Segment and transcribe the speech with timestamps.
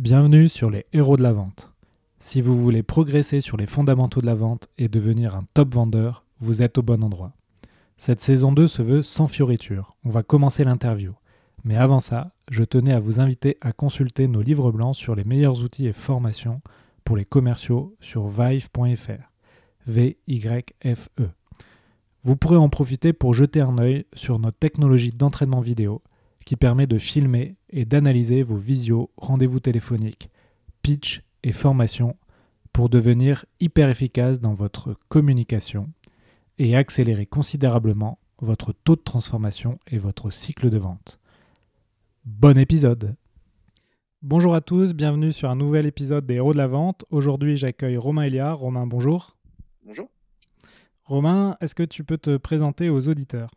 [0.00, 1.74] Bienvenue sur les héros de la vente.
[2.20, 6.24] Si vous voulez progresser sur les fondamentaux de la vente et devenir un top vendeur,
[6.38, 7.34] vous êtes au bon endroit.
[7.98, 9.94] Cette saison 2 se veut sans fioriture.
[10.02, 11.12] On va commencer l'interview.
[11.64, 15.24] Mais avant ça, je tenais à vous inviter à consulter nos livres blancs sur les
[15.24, 16.62] meilleurs outils et formations
[17.04, 19.30] pour les commerciaux sur vive.fr.
[19.86, 21.28] V-Y-F-E.
[22.22, 26.00] Vous pourrez en profiter pour jeter un œil sur notre technologie d'entraînement vidéo
[26.46, 30.30] qui permet de filmer et d'analyser vos visios, rendez-vous téléphoniques,
[30.82, 32.16] pitch et formation
[32.72, 35.88] pour devenir hyper efficace dans votre communication
[36.58, 41.18] et accélérer considérablement votre taux de transformation et votre cycle de vente.
[42.24, 43.16] Bon épisode
[44.22, 47.06] Bonjour à tous, bienvenue sur un nouvel épisode des Héros de la Vente.
[47.10, 48.58] Aujourd'hui j'accueille Romain Eliard.
[48.58, 49.38] Romain, bonjour.
[49.86, 50.10] Bonjour.
[51.04, 53.50] Romain, est-ce que tu peux te présenter aux auditeurs?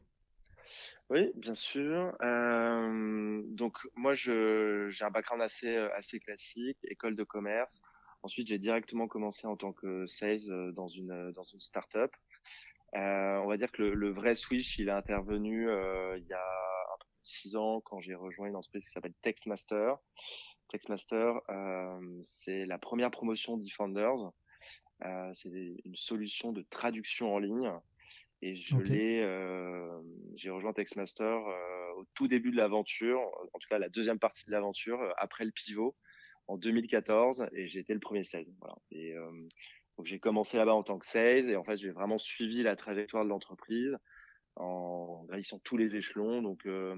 [1.14, 2.12] Oui, bien sûr.
[2.24, 4.32] Euh, donc moi, j'ai
[5.02, 7.84] un background assez, assez classique, école de commerce.
[8.24, 12.10] Ensuite, j'ai directement commencé en tant que sales euh, dans une, dans une startup.
[12.96, 16.50] Euh, on va dire que le, vrai switch, il est intervenu euh, il y a
[17.22, 19.94] six ans quand j'ai rejoint une entreprise qui s'appelle Textmaster.
[20.70, 24.32] Textmaster, euh, c'est la première promotion d'eFounders.
[25.06, 25.52] Euh, c'est
[25.86, 27.72] une solution de traduction en ligne.
[28.46, 30.02] Et je l'ai, euh,
[30.36, 33.22] j'ai rejoint Textmaster euh, au tout début de l'aventure,
[33.54, 35.96] en tout cas la deuxième partie de l'aventure, euh, après le pivot,
[36.48, 38.52] en 2014, et j'ai été le premier sales.
[38.60, 38.76] Voilà.
[38.92, 39.32] Et euh,
[39.98, 42.76] donc j'ai commencé là-bas en tant que sales, et en fait j'ai vraiment suivi la
[42.76, 43.96] trajectoire de l'entreprise
[44.58, 46.98] en gravissant tous les échelons, donc euh,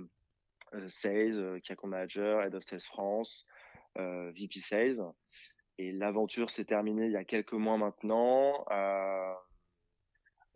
[0.74, 3.46] euh, sales, key account manager, head of sales France,
[4.00, 5.04] euh, VP sales.
[5.78, 8.66] Et l'aventure s'est terminée il y a quelques mois maintenant.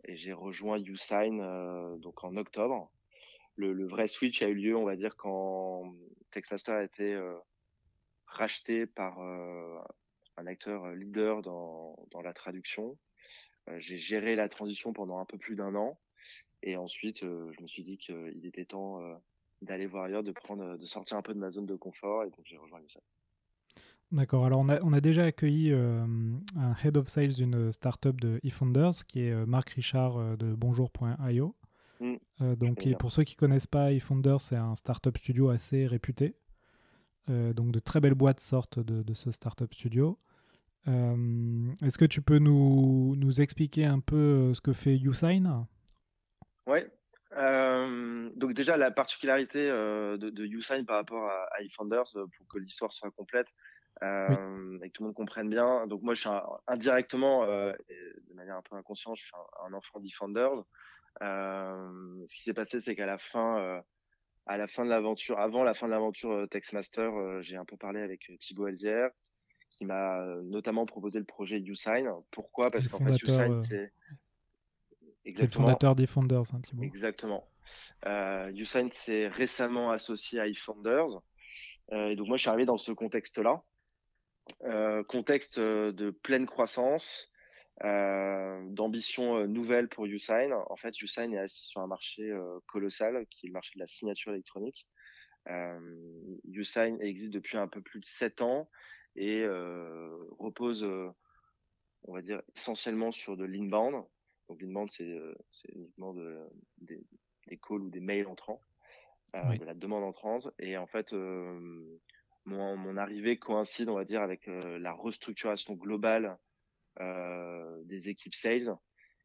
[0.08, 2.90] Euh, et j'ai rejoint Usign euh, donc en octobre.
[3.56, 5.94] Le, le, vrai switch a eu lieu, on va dire, quand
[6.30, 7.36] Textmaster a été euh,
[8.26, 9.78] racheté par euh,
[10.36, 12.96] un acteur leader dans, dans la traduction.
[13.68, 15.98] Euh, j'ai géré la transition pendant un peu plus d'un an.
[16.62, 19.14] Et ensuite, euh, je me suis dit qu'il était temps euh,
[19.62, 22.24] d'aller voir ailleurs, de prendre, de sortir un peu de ma zone de confort.
[22.24, 23.02] Et donc, j'ai rejoint Usign.
[24.12, 24.44] D'accord.
[24.44, 26.04] Alors, on a, on a déjà accueilli euh,
[26.56, 30.54] un head of sales d'une startup de eFounders, qui est euh, Marc Richard euh, de
[30.54, 31.54] bonjour.io.
[32.00, 35.86] Mm, Euh, donc, et pour ceux qui connaissent pas, eFounders, c'est un startup studio assez
[35.86, 36.34] réputé.
[37.28, 40.18] Euh, donc, de très belles boîtes sortent de, de ce startup studio.
[40.86, 45.66] Est-ce que tu peux nous, nous expliquer un peu ce que fait Usign
[46.66, 46.90] Ouais.
[47.36, 52.58] Euh, donc déjà la particularité de, de Usign par rapport à, à eFounders, pour que
[52.58, 53.46] l'histoire soit complète
[54.02, 55.86] euh, et que tout le monde comprenne bien.
[55.86, 57.72] Donc moi je suis un- indirectement, euh,
[58.28, 60.64] de manière un peu inconsciente, je suis un, un enfant d'eFounders.
[61.22, 63.80] Euh, ce qui s'est passé, c'est qu'à la fin, euh,
[64.46, 67.10] à la fin de l'aventure, avant la fin de l'aventure Textmaster,
[67.42, 69.10] j'ai un peu parlé avec Thibaut Elzière,
[69.70, 72.08] qui m'a notamment proposé le projet Usign.
[72.30, 72.70] Pourquoi?
[72.70, 73.92] Parce qu'en fait fondateur, Usign euh, c'est
[75.00, 76.82] C'est le exactement fondateur d'eFounders, hein, Thibaut.
[76.82, 77.46] Exactement.
[78.06, 81.20] Euh, Usign s'est récemment associé à eFounders.
[81.92, 83.62] Euh, et donc moi, je suis arrivé dans ce contexte-là.
[84.64, 87.32] Euh, contexte euh, de pleine croissance,
[87.84, 90.52] euh, d'ambition nouvelle pour Usign.
[90.52, 92.30] En fait, Usign est assis sur un marché
[92.66, 94.86] colossal, qui est le marché de la signature électronique.
[96.44, 98.68] Usign existe depuis un peu plus de sept ans
[99.16, 99.46] et
[100.38, 100.84] repose,
[102.04, 104.04] on va dire, essentiellement sur de l'inbound.
[104.48, 105.18] Donc l'inbound, c'est
[105.50, 106.38] c'est uniquement de,
[106.78, 107.00] des,
[107.46, 108.60] des calls ou des mails entrants,
[109.34, 109.58] euh, Oui.
[109.58, 110.48] de la demande entrante.
[110.58, 111.98] Et en fait, euh,
[112.50, 116.38] mon, arrivée coïncide, on va dire, avec euh, la restructuration globale
[117.00, 118.74] euh, des équipes sales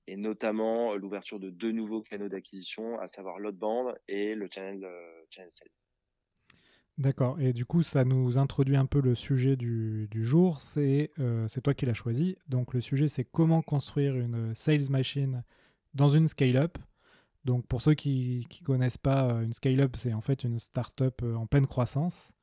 [0.07, 4.87] et notamment euh, l'ouverture de deux nouveaux canaux d'acquisition, à savoir l'outbound et le channel,
[5.29, 5.69] sales.
[6.97, 7.39] D'accord.
[7.41, 10.61] Et du coup, ça nous introduit un peu le sujet du, jour.
[10.61, 11.11] C'est
[11.61, 12.37] toi qui l'as choisi.
[12.47, 15.43] Donc, le sujet, c'est comment construire une sales machine
[15.93, 16.77] dans une scale-up.
[17.43, 21.47] Donc, pour ceux qui ne connaissent pas, une scale-up, c'est en fait une startup en
[21.47, 22.34] pleine croissance.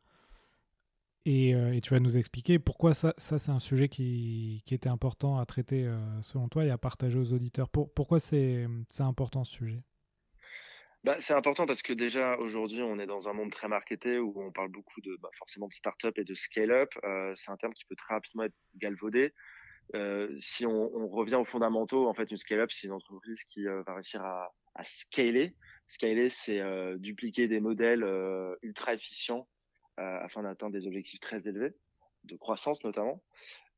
[1.25, 4.75] Et, euh, et tu vas nous expliquer pourquoi ça, ça c'est un sujet qui, qui
[4.75, 7.69] était important à traiter euh, selon toi et à partager aux auditeurs.
[7.69, 8.67] Pour, pourquoi c'est
[8.99, 9.83] important ce sujet?
[11.05, 14.33] Bah, c'est important parce que déjà aujourd'hui on est dans un monde très marketé où
[14.37, 16.91] on parle beaucoup de bah, forcément de start-up et de scale-up.
[17.05, 19.33] Euh, c'est un terme qui peut très rapidement être galvaudé.
[20.39, 24.25] Si on, revient aux fondamentaux, en fait une scale-up c'est une entreprise qui va réussir
[24.25, 25.55] à, à scaler.
[25.87, 26.63] Scaler c'est
[26.99, 28.07] dupliquer des modèles
[28.63, 29.47] ultra efficients
[29.97, 31.75] afin d'atteindre des objectifs très élevés
[32.25, 33.23] de croissance notamment.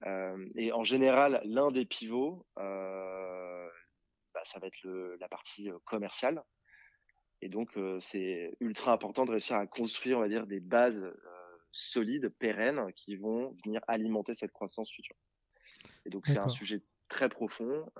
[0.06, 3.68] Euh, et en général l'un des pivots euh,
[4.34, 6.42] bah, ça va être le, la partie euh, commerciale.
[7.40, 11.02] Et donc, euh, c'est ultra important de réussir à construire, on va dire, des bases
[11.02, 11.14] euh,
[11.70, 15.16] solides, pérennes, qui vont venir alimenter cette croissance future.
[16.04, 17.90] Et donc c'est un sujet très profond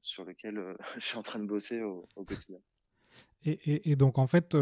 [0.00, 2.58] sur lequel je suis en train de bosser au, quotidien.
[3.44, 4.56] Et, donc en fait,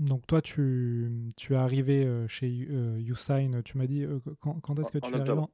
[0.00, 4.04] donc toi tu, tu es arrivé chez Usain, tu m'as dit
[4.40, 5.44] quand, est-ce que tu es arrivé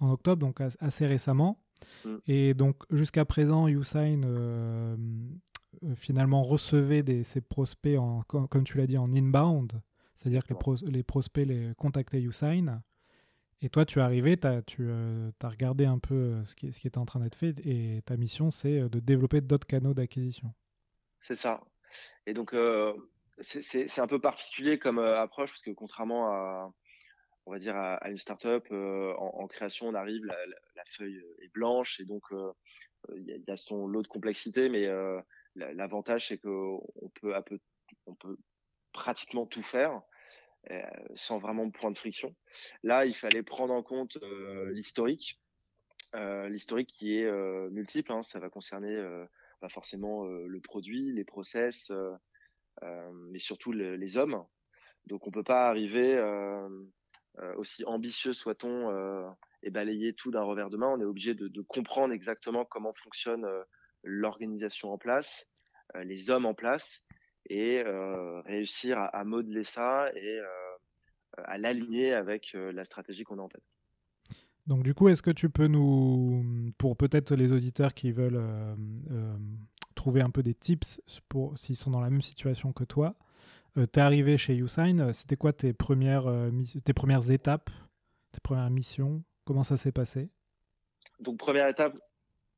[0.00, 1.58] en, octobre, donc assez récemment.
[2.04, 2.16] Mm.
[2.26, 4.96] Et donc jusqu'à présent, euh,
[5.96, 9.80] finalement recevait des, ces prospects, en, comme, tu l'as dit, en inbound,
[10.14, 12.80] c'est-à-dire que les, les, prospects les contactaient YouSign.
[13.60, 16.72] Et toi, tu es arrivé, as, tu euh, as regardé un peu euh, ce qui,
[16.72, 19.94] ce qui était en train d'être fait, et ta mission, c'est de développer d'autres canaux
[19.94, 20.52] d'acquisition.
[21.24, 21.60] C'est ça.
[22.26, 22.54] Et donc,
[23.40, 26.72] c'est un peu particulier comme approche, parce que contrairement à,
[27.46, 30.36] on va dire, à, une startup, en, en, création, on arrive, la,
[30.90, 32.22] feuille est blanche, et donc
[33.16, 34.88] il y, a son lot de complexité, mais
[35.56, 36.82] L'avantage, c'est qu'on
[37.20, 37.34] peut,
[38.06, 38.36] on peut
[38.92, 40.02] pratiquement tout faire
[40.70, 40.82] euh,
[41.14, 42.34] sans vraiment de point de friction.
[42.82, 45.40] Là, il fallait prendre en compte euh, l'historique,
[46.16, 47.30] euh, l'historique qui est
[47.70, 48.12] multiple.
[48.12, 48.22] Hein.
[48.22, 48.96] ça va concerner
[49.64, 51.90] pas forcément le produit, les process,
[52.82, 54.44] mais surtout les hommes.
[55.06, 56.20] Donc, on peut pas arriver
[57.56, 60.88] aussi ambitieux soit-on et balayer tout d'un revers de main.
[60.88, 63.46] On est obligé de, comprendre exactement comment fonctionne
[64.02, 65.48] l'organisation en place,
[65.96, 67.06] euh, les hommes en place
[67.48, 70.76] et euh, réussir à, modeler ça et euh,
[71.44, 73.64] à l'aligner avec la stratégie qu'on a en tête.
[74.66, 78.42] Donc du coup, est-ce que tu peux nous, pour peut-être les auditeurs qui veulent
[79.94, 83.14] trouver un peu des tips pour s'ils sont dans la même situation que toi,
[83.74, 86.26] tu es arrivé chez YouSign, c'était quoi tes premières,
[86.84, 87.70] tes premières étapes,
[88.32, 89.22] tes premières missions?
[89.44, 90.30] Comment ça s'est passé?
[91.20, 91.96] Donc première étape,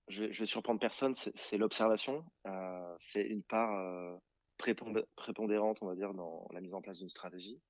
[0.08, 2.24] je, je vais surprendre personne, c'est l'observation.
[2.46, 4.16] Euh, c'est une part euh,
[4.56, 7.60] prépondérante, on va dire, dans la mise en place d'une stratégie.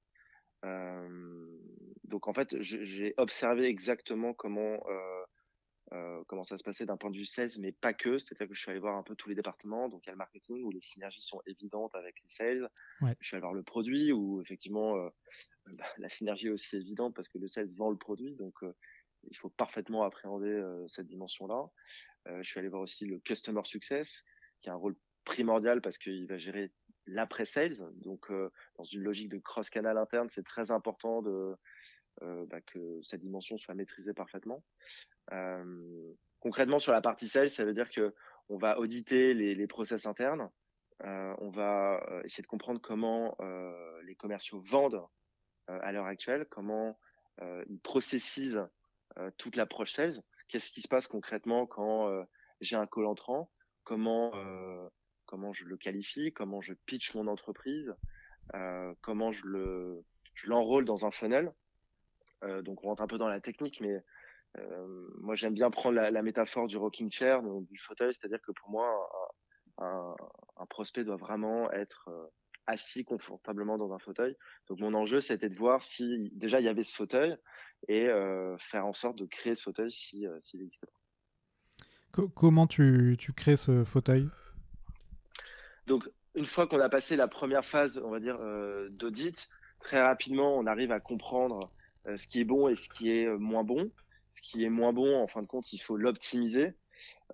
[0.64, 1.58] Euh,
[2.04, 4.80] donc en fait, j'ai observé exactement comment
[5.92, 8.18] euh, comment ça se passait d'un point de vue sales, mais pas que.
[8.18, 9.88] C'est-à-dire que je suis allé voir un peu tous les départements.
[9.88, 12.68] Donc il y a le marketing où les synergies sont évidentes avec les sales.
[13.20, 14.96] Je suis allé voir le produit où effectivement
[15.66, 18.34] bah, la synergie est aussi évidente parce que le sales vend le produit.
[18.34, 18.54] Donc
[19.30, 21.70] il faut parfaitement appréhender cette dimension-là.
[22.28, 24.24] Euh, je suis allé voir aussi le Customer Success,
[24.60, 26.72] qui a un rôle primordial parce qu'il va gérer
[27.06, 27.76] l'après-sales.
[27.94, 31.56] Donc, euh, dans une logique de cross-canal interne, c'est très important euh,
[32.46, 34.62] bah, que cette dimension soit maîtrisée parfaitement.
[36.40, 38.14] concrètement, sur la partie sales, ça veut dire que
[38.48, 40.48] on va auditer les, les process internes.
[41.00, 43.36] on va essayer de comprendre comment
[44.04, 45.02] les commerciaux vendent
[45.66, 46.98] à l'heure actuelle, comment
[47.42, 48.64] ils processisent
[49.36, 52.24] toute l'approche sales qu'est-ce qui se passe concrètement quand euh,
[52.60, 53.50] j'ai un call entrant,
[53.84, 54.88] comment euh,
[55.26, 57.94] comment je le qualifie, comment je pitch mon entreprise,
[58.54, 61.52] euh, comment je le je l'enrôle dans un funnel.
[62.62, 64.04] donc on rentre un peu dans la technique, mais
[65.18, 68.86] moi j'aime bien prendre la, métaphore du rocking chair, du fauteuil, c'est-à-dire que pour moi
[69.78, 70.14] un,
[70.68, 72.10] prospect doit vraiment être
[72.66, 74.36] assis confortablement dans un fauteuil.
[74.68, 77.36] Donc mon enjeu, c'était de voir si déjà il y avait ce fauteuil
[77.88, 80.88] et euh, faire en sorte de créer ce fauteuil si, euh, s'il existait
[82.34, 84.30] comment tu, crées ce fauteuil?
[85.86, 89.48] Donc une fois qu'on a passé la première phase, on va dire, euh, d'audit,
[89.80, 91.70] très rapidement, on arrive à comprendre
[92.14, 93.90] ce qui est bon et ce qui est moins bon.
[94.28, 96.74] Ce qui est moins bon, en fin de compte, il faut l'optimiser.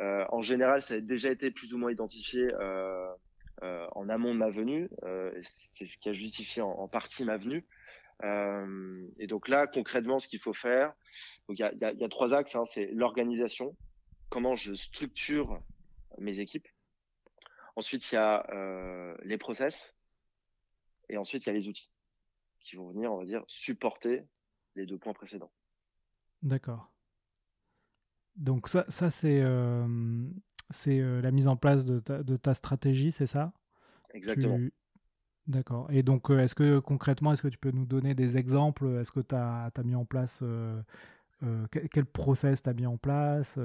[0.01, 2.51] en général, ça a déjà été plus ou moins identifié
[3.63, 4.89] euh, en amont de ma venue.
[5.05, 7.65] Euh, c'est ce qui a justifié en, partie ma venue.
[8.25, 10.93] Euh, et donc là, concrètement, ce qu'il faut faire,
[11.49, 12.57] il y a, trois axes.
[12.57, 12.65] Hein.
[12.67, 13.77] c'est l'organisation,
[14.31, 15.61] comment je structure
[16.19, 16.67] mes équipes.
[17.77, 18.47] Ensuite, il y a
[19.23, 19.95] les process.
[21.09, 21.91] Et ensuite, il y a les outils
[22.61, 24.25] qui vont venir, on va dire, supporter
[24.77, 25.53] les deux points précédents.
[26.43, 26.93] D'accord.
[28.37, 29.43] Donc ça, ça c'est
[30.73, 33.53] c'est euh, la mise en place de ta, stratégie, c'est ça?
[34.15, 34.59] Exactement.
[35.47, 35.91] D'accord.
[35.91, 38.87] Et donc, euh, est-ce que concrètement, est-ce que tu peux nous donner des exemples?
[39.01, 40.81] Est-ce que tu as, mis en place, euh,
[41.71, 43.59] quel process tu as mis en place?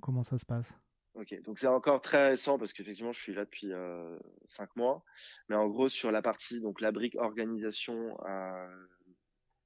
[0.00, 0.72] Comment ça se passe?
[1.16, 3.72] Ok, donc c'est encore très récent parce qu'effectivement, je suis là depuis
[4.48, 5.02] cinq mois.
[5.48, 8.16] Mais en gros, sur la partie, donc la brique organisation,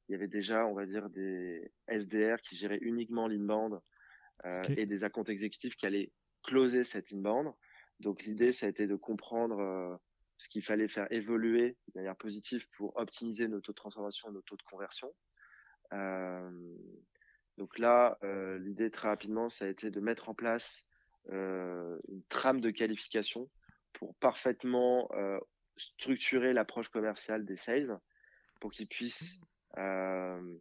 [0.08, 3.80] il y avait déjà, on va dire, des SDR qui géraient uniquement l'inbound
[4.76, 7.52] et des accounts exécutifs qui allaient closer cette inbound.
[8.00, 9.96] Donc l'idée, ça a été de comprendre euh,
[10.38, 14.42] ce qu'il fallait faire évoluer de manière positive pour optimiser nos taux de transformation nos
[14.42, 15.12] taux de conversion.
[15.92, 16.76] Euh,
[17.58, 20.86] donc là, euh, l'idée très rapidement, ça a été de mettre en place
[21.28, 23.48] une trame de qualification
[23.92, 25.08] pour parfaitement
[25.76, 27.98] structurer l'approche commerciale des sales
[28.60, 29.40] pour qu'ils puissent
[29.78, 30.58] euh,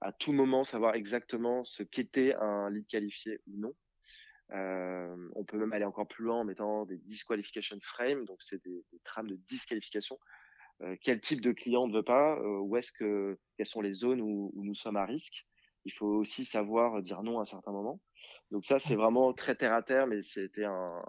[0.00, 3.74] à tout moment savoir exactement ce qu'était un lead qualifié ou non.
[4.52, 8.62] Euh, on peut même aller encore plus loin en mettant des disqualification frames, donc c'est
[8.64, 10.18] des, des, trames de disqualification.
[10.82, 13.92] Euh, quel type de client ne veut pas euh, Où est-ce que quelles sont les
[13.92, 15.46] zones où, où, nous sommes à risque?
[15.84, 18.00] Il faut aussi savoir dire non à un certain moment.
[18.50, 21.02] Donc ça, c'est vraiment très terre à terre, mais c'était un,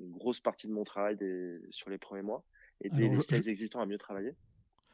[0.00, 2.44] une grosse partie de mon travail des, sur les premiers mois.
[2.80, 4.34] Aider Alors, les sales existants à mieux travailler.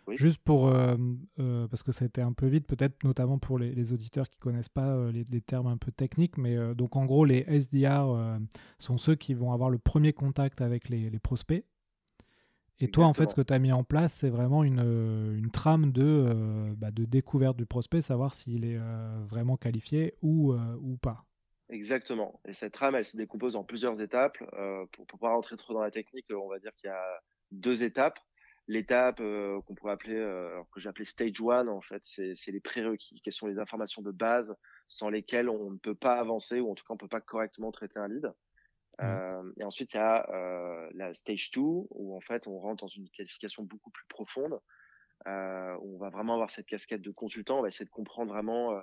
[0.07, 0.17] Oui.
[0.19, 0.97] Juste pour, euh,
[1.39, 4.29] euh, parce que ça a été un peu vite, peut-être notamment pour les, les, auditeurs
[4.29, 7.45] qui connaissent pas euh, les, les, termes un peu techniques, mais donc en gros, les
[7.49, 8.39] SDR
[8.79, 11.65] sont ceux qui vont avoir le premier contact avec les, les prospects.
[12.81, 14.81] Et toi, en fait, ce que tu as mis en place, c'est vraiment une,
[15.37, 18.79] une trame de, bah, de découverte du prospect, savoir s'il est
[19.29, 21.25] vraiment qualifié ou, ou pas.
[21.69, 22.41] Exactement.
[22.47, 24.39] Et cette trame, elle se décompose en plusieurs étapes.
[24.93, 27.21] pour, pour pas rentrer trop dans la technique, on va dire qu'il y a
[27.53, 28.19] deux étapes
[28.69, 32.61] l'étape euh, qu'on pourrait appeler, euh, que j'ai appelé stage one, en fait, c'est les
[32.61, 34.55] prérequis, quelles sont les informations de base
[34.89, 37.73] sans lesquelles on ne peut pas avancer ou en tout cas on peut pas correctement
[37.73, 38.33] traiter un lead.
[39.01, 39.53] Mmh.
[39.59, 42.89] Et ensuite, il y a euh, la stage 2 où en fait on rentre dans
[42.89, 44.61] une qualification beaucoup plus profonde,
[45.27, 48.33] euh, où on va vraiment avoir cette casquette de consultant, on va essayer de comprendre
[48.33, 48.81] vraiment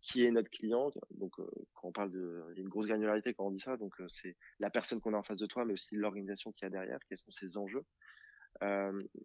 [0.00, 0.90] qui est notre client.
[1.10, 1.34] Donc,
[1.74, 3.76] quand on parle de, il y a une grosse granularité quand on dit ça.
[3.76, 6.66] Donc, c'est la personne qu'on a en face de toi, mais aussi l'organisation qui y
[6.66, 6.98] a derrière.
[7.06, 7.84] Quels sont ses enjeux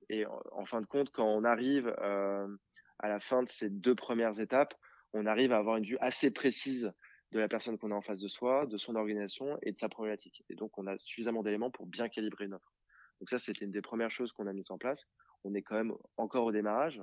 [0.09, 3.95] et en, en, fin de compte, quand on arrive à la fin de ces deux
[3.95, 4.73] premières étapes,
[5.13, 6.91] on arrive à avoir une vue assez précise
[7.33, 9.89] de la personne qu'on a en face de soi, de son organisation et de sa
[9.89, 10.45] problématique.
[10.49, 12.73] Et donc, on a suffisamment d'éléments pour bien calibrer une offre.
[13.19, 15.07] Donc ça, c'était une des premières choses qu'on a mises en place.
[15.43, 17.01] On est quand même encore au démarrage.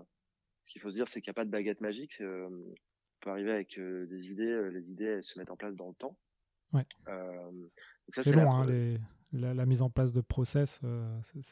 [0.65, 2.21] Ce qu'il faut se dire, c'est qu'il n'y a pas de baguette magique.
[2.21, 2.75] Euh, on
[3.21, 4.45] peut arriver avec euh, des idées.
[4.45, 6.17] Euh, les idées, elles se mettent en place dans le temps.
[6.73, 6.87] Ouais.
[8.11, 8.99] C'est long, hein, les,
[9.33, 10.81] la, la, mise en place de process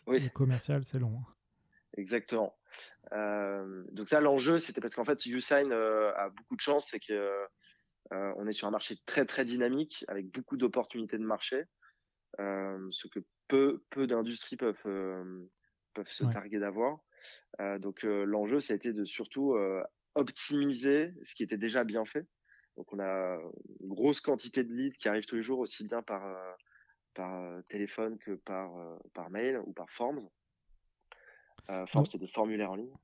[0.06, 0.30] oui.
[0.30, 1.18] commercial, c'est long.
[1.18, 1.34] Hein.
[1.96, 2.56] Exactement.
[3.10, 7.46] Donc ça, l'enjeu, c'était parce qu'en fait, Usign euh, a beaucoup de chance, c'est que
[8.12, 11.64] euh, on est sur un marché très très dynamique avec beaucoup d'opportunités de marché,
[12.40, 15.46] euh, ce que peu peu d'industries peuvent euh,
[15.94, 16.32] peuvent se ouais.
[16.32, 17.00] targuer d'avoir.
[17.80, 19.56] donc l'enjeu, ça a été de surtout
[20.14, 22.26] optimiser ce qui était déjà bien fait.
[22.76, 23.38] Donc on a
[23.80, 26.22] une grosse quantité de leads qui arrivent tous les jours aussi bien par
[27.14, 28.70] par téléphone que par,
[29.12, 30.28] par mail ou par Forms.
[31.88, 32.94] Forms, c'est des formulaires en ligne.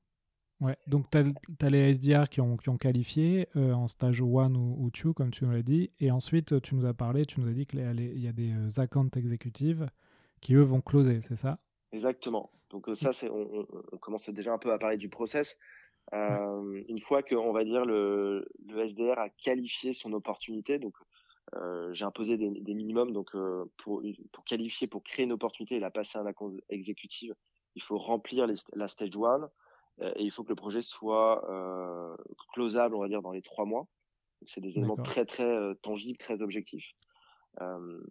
[0.61, 1.23] Ouais, donc tu as,
[1.61, 5.31] as, les SDR qui ont, qui ont qualifié euh, en stage 1 ou 2, comme
[5.31, 5.89] tu nous l'as dit.
[5.99, 9.09] Et ensuite, tu nous as parlé, tu nous as dit qu'il y a des accounts
[9.17, 9.89] exécutives
[10.39, 11.59] qui, eux, vont closer, c'est ça?
[11.91, 12.51] Exactement.
[12.69, 15.57] Donc ça, c'est on, on, commence déjà un peu à parler du process.
[16.13, 16.85] Euh, ouais.
[16.87, 20.95] Une fois que, on va dire, le, le SDR a qualifié son opportunité, donc
[21.55, 23.11] euh, j'ai imposé des, des, minimums.
[23.11, 26.55] Donc, euh, pour, pour qualifier, pour créer une opportunité et la passer à un account
[26.69, 27.31] exécutif,
[27.75, 29.47] il faut remplir les, la stage one euh,
[30.01, 32.15] et il faut que le projet soit euh,
[32.53, 33.87] closable, on va dire, dans les trois mois.
[34.45, 36.91] C'est des éléments très, très euh, tangibles, très objectifs.
[37.61, 38.03] Euh,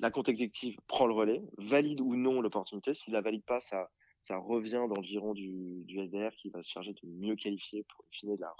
[0.00, 2.94] la compte exécutive prend le relais, valide ou non l'opportunité.
[2.94, 3.88] S'il la valide pas, ça,
[4.22, 7.84] ça revient dans le giron du, du SDR qui va se charger de mieux qualifier
[7.84, 8.54] pour, in fine, de la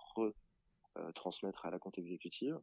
[0.94, 2.58] retransmettre à la compte exécutive.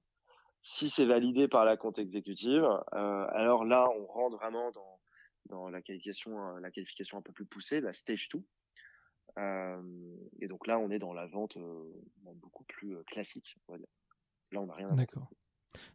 [0.64, 5.00] Si c'est validé par la compte exécutive, euh, alors là, on rentre vraiment dans,
[5.46, 8.42] dans la qualification, euh, la qualification un peu plus poussée, la stage 2.
[9.38, 11.58] Et donc là, on est dans la vente
[12.36, 13.88] beaucoup plus classique, on va dire.
[14.52, 15.30] Là, on n'a rien à D'accord.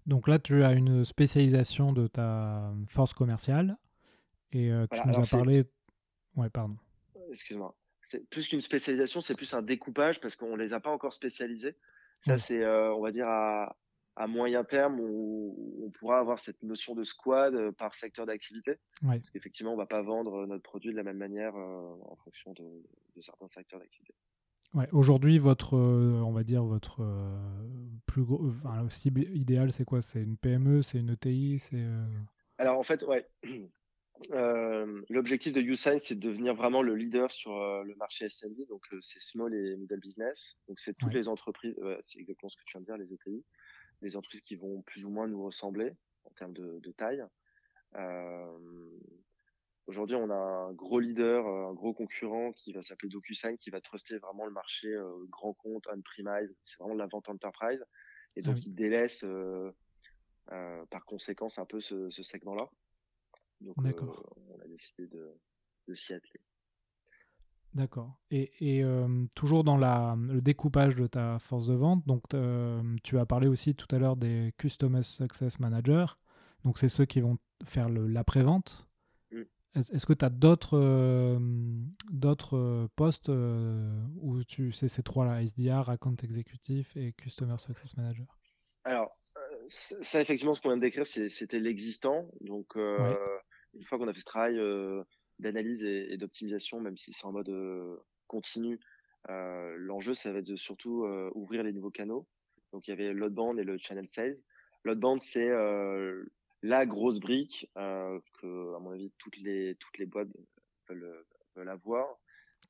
[0.06, 3.78] Donc là, tu as une spécialisation de ta force commerciale
[4.52, 5.64] et tu voilà, nous as parlé.
[6.36, 6.76] Ouais, pardon.
[7.30, 7.74] Excuse-moi.
[8.02, 11.76] C'est plus qu'une spécialisation, c'est plus un découpage parce qu'on les a pas encore spécialisés.
[12.26, 13.76] Ça, c'est, on va dire, à,
[14.20, 18.72] à moyen terme, on, on, pourra avoir cette notion de squad euh, par secteur d'activité.
[19.02, 19.18] Ouais.
[19.18, 22.16] Parce qu'effectivement, on ne va pas vendre notre produit de la même manière euh, en
[22.16, 22.64] fonction de,
[23.16, 24.12] de, certains secteurs d'activité.
[24.74, 27.34] Ouais, Aujourd'hui, votre, euh, on va dire, votre euh,
[28.04, 30.02] plus gros, enfin, cible idéale, c'est quoi?
[30.02, 32.04] C'est une PME, c'est une ETI c'est euh
[32.58, 33.26] Alors, en fait, ouais.
[35.08, 39.22] L'objectif de YouSign, c'est de devenir vraiment le leader sur le marché SMB, donc c'est
[39.22, 40.58] small et middle business.
[40.68, 41.20] Donc, c'est toutes ouais.
[41.20, 43.42] les entreprises, c'est exactement ce que tu viens de dire, les ETI
[44.02, 45.92] des entreprises qui vont plus ou moins nous ressembler
[46.24, 47.24] en termes de, de taille.
[47.96, 48.58] Euh,
[49.86, 53.80] Aujourd'hui, on a un gros leader, un gros concurrent qui va s'appeler DocuSign, qui va
[53.80, 56.54] truster vraiment le marché euh, grand compte, on-premise.
[56.62, 57.84] C'est vraiment de la vente enterprise.
[58.36, 58.62] Et donc, oui.
[58.66, 59.72] il délaisse euh,
[60.52, 62.70] euh, par conséquence un peu ce, ce segment-là.
[63.60, 63.92] Donc, euh,
[64.36, 65.34] on a décidé de,
[65.88, 66.40] de s'y atteler.
[67.74, 68.18] D'accord.
[68.30, 72.82] Et, et euh, toujours dans la, le découpage de ta force de vente, donc euh,
[73.04, 76.06] tu as parlé aussi tout à l'heure des Customer Success Managers.
[76.64, 78.88] Donc c'est ceux qui vont faire l'après-vente.
[79.30, 79.42] Mm.
[79.76, 81.38] Est-ce que tu as d'autres
[82.10, 88.26] d'autres postes où tu sais ces trois-là, SDR, Account Executive et Customer Success Manager?
[88.82, 89.16] Alors,
[89.68, 92.28] ça, effectivement, ce qu'on vient de décrire, c'était l'existant.
[92.40, 94.58] Donc, une fois qu'on a fait ce travail
[95.40, 97.50] d'analyse et, d'optimisation, même si c'est en mode
[98.26, 98.78] continu,
[99.28, 102.26] l'enjeu, ça va être de surtout ouvrir les nouveaux canaux.
[102.72, 104.36] Donc, il y avait l'outbound et le channel sales.
[104.84, 105.50] L'outbound, c'est
[106.62, 110.28] la grosse brique euh, que, à mon avis, toutes les toutes les boîtes
[110.88, 111.24] veulent,
[111.56, 112.18] veulent avoir.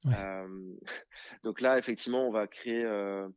[0.06, 0.76] Euh,
[1.44, 3.28] donc là, effectivement, on va créer euh,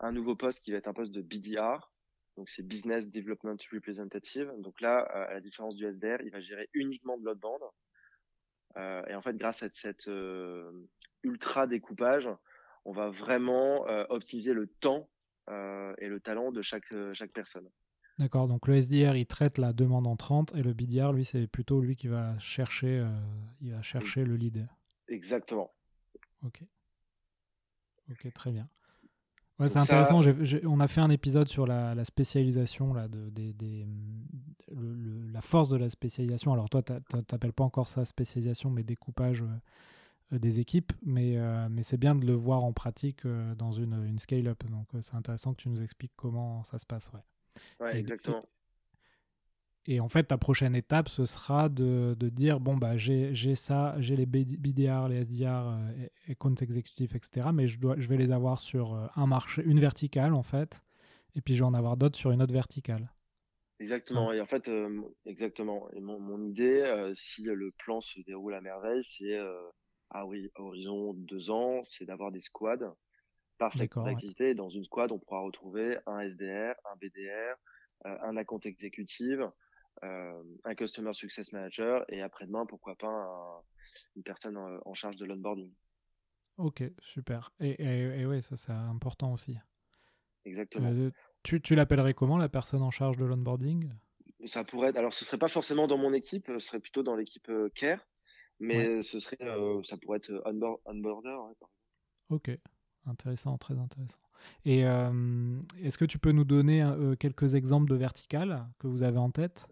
[0.00, 1.92] un nouveau poste qui va être un poste de BDR.
[2.36, 4.52] Donc c'est Business Development Representative.
[4.58, 7.60] Donc là, à la différence du SDR, il va gérer uniquement de l'outbound.
[8.76, 10.70] Euh, et en fait, grâce à cette euh,
[11.22, 12.28] ultra découpage,
[12.84, 15.08] on va vraiment euh, optimiser le temps
[15.98, 17.68] et le talent de chaque chaque personne.
[18.20, 21.80] D'accord, donc le SDR il traite la demande entrante et le BDR lui c'est plutôt
[21.80, 23.08] lui qui va chercher, euh,
[23.62, 24.68] il va chercher le lead.
[25.08, 25.72] Exactement.
[26.44, 26.62] Ok.
[28.10, 28.68] Ok, très bien.
[29.60, 30.20] Ouais, c'est intéressant.
[30.64, 33.30] on a fait un épisode sur la, spécialisation, là, de,
[35.32, 36.52] la force de la spécialisation.
[36.52, 36.92] Alors toi, tu
[37.30, 39.42] n'appelles pas encore ça spécialisation, mais découpage
[40.32, 40.92] euh, des équipes.
[41.04, 43.26] Mais, euh, mais c'est bien de le voir en pratique
[43.58, 44.64] dans une, une scale-up.
[44.70, 47.10] Donc c'est intéressant que tu nous expliques comment ça se passe.
[47.12, 47.86] Ouais.
[47.86, 48.44] Ouais, exactement.
[49.86, 53.94] Et, en fait, ta prochaine étape, ce sera de, de dire bon, bah, j'ai ça,
[53.98, 57.48] j'ai les BDR, les SDR euh, et, compte exécutif, etc.
[57.52, 60.82] Mais je, dois, je vais les avoir sur euh, un marché, une verticale, en fait.
[61.34, 63.10] Et puis, je vais en avoir d'autres sur une autre verticale.
[63.78, 64.32] Exactement.
[64.32, 65.90] Et en fait, euh, exactement.
[65.92, 69.38] Et mon, mon idée, si le plan se déroule à merveille, c'est
[70.10, 72.94] à horizon deux ans, c'est d'avoir des squads
[73.56, 74.54] par secteur d'activité.
[74.54, 77.56] Dans une squad, on pourra retrouver un SDR, un BDR,
[78.04, 79.48] un account exécutive, euh,
[80.02, 83.62] un customer success manager et après-demain, pourquoi pas
[84.16, 85.72] une personne en, charge de l'onboarding.
[86.56, 87.52] Ok, super.
[87.60, 89.56] Et, et, oui, ça c'est important aussi.
[90.44, 90.90] Exactement.
[90.90, 91.10] Euh,
[91.42, 93.90] tu, tu l'appellerais comment la personne en charge de l'onboarding?
[94.44, 97.14] Ça pourrait être, alors ce serait pas forcément dans mon équipe, ce serait plutôt dans
[97.14, 98.06] l'équipe care,
[98.58, 99.38] mais ce serait,
[99.82, 101.36] ça pourrait être onboard, onboarder.
[102.30, 102.58] ok,
[103.06, 104.18] Intéressant, très intéressant.
[104.64, 109.02] Et euh, est-ce que tu peux nous donner euh, quelques exemples de verticales que vous
[109.02, 109.66] avez en tête?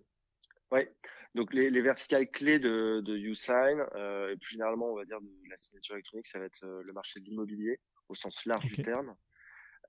[1.38, 5.28] Donc les, verticales clés de, de Usign, euh, et plus généralement, on va dire de
[5.48, 9.14] la signature électronique, ça va être le marché de l'immobilier au sens large du terme.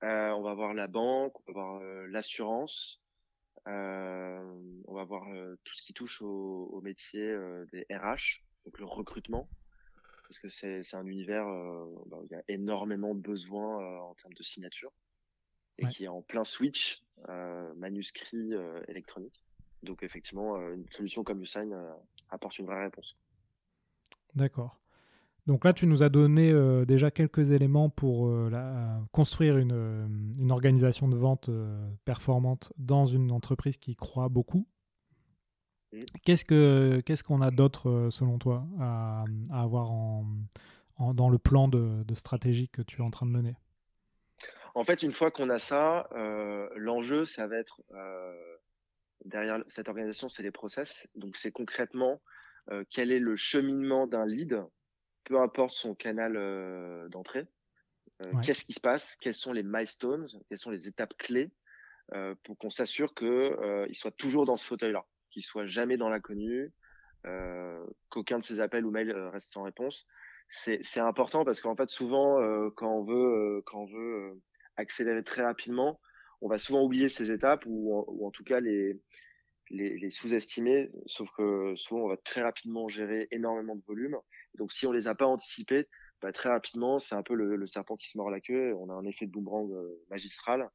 [0.02, 3.02] on va avoir la banque, on va avoir l'assurance,
[3.66, 5.26] on va avoir
[5.64, 7.36] tout ce qui touche au, au métier
[7.72, 9.48] des RH, donc le recrutement
[10.30, 13.98] parce que c'est un univers euh, bah, où il y a énormément de besoins euh,
[13.98, 14.92] en termes de signature
[15.78, 18.52] et qui est en plein switch euh, manuscrit
[18.86, 19.42] électronique.
[19.82, 21.74] Donc effectivement, une solution comme Usign
[22.30, 23.16] apporte une vraie réponse.
[24.34, 24.78] D'accord.
[25.46, 26.52] Donc là, tu nous as donné
[26.86, 31.50] déjà quelques éléments pour la, construire une, une, organisation de vente
[32.04, 34.66] performante dans une entreprise qui croit beaucoup.
[35.92, 36.00] Mm.
[36.24, 40.24] Qu'est-ce que qu'est-ce qu'on a d'autre euh, selon toi à, avoir en,
[41.14, 43.56] dans le plan de, stratégie que tu es en train de mener?
[44.74, 48.56] En fait, une fois qu'on a ça, euh, l'enjeu, ça va être euh,
[49.24, 51.08] derrière cette organisation, c'est les process.
[51.14, 52.20] Donc, c'est concrètement
[52.90, 54.62] quel est le cheminement d'un lead,
[55.24, 56.34] peu importe son canal
[57.10, 57.48] d'entrée.
[58.42, 59.16] Qu'est-ce qui se passe?
[59.16, 60.28] Quels sont les milestones?
[60.48, 61.50] Quelles sont les étapes clés
[62.44, 66.72] pour qu'on s'assure qu'il soit toujours dans ce fauteuil-là qu'il soit jamais dans l'inconnu,
[67.26, 70.06] euh, qu'aucun de ses appels ou mails euh, reste sans réponse.
[70.48, 74.40] C'est important parce qu'en fait souvent euh, quand on veut quand on veut
[74.76, 76.00] accélérer très rapidement,
[76.40, 79.00] on va souvent oublier ces étapes ou, ou en tout cas les
[79.72, 84.16] les, les sous-estimer, sauf que souvent on va très rapidement gérer énormément de volume.
[84.56, 85.86] Donc si on les a pas anticipés,
[86.20, 88.74] bah, très rapidement c'est un peu le, le, serpent qui se mord la queue.
[88.80, 89.70] On a un effet de boomerang
[90.10, 90.68] magistral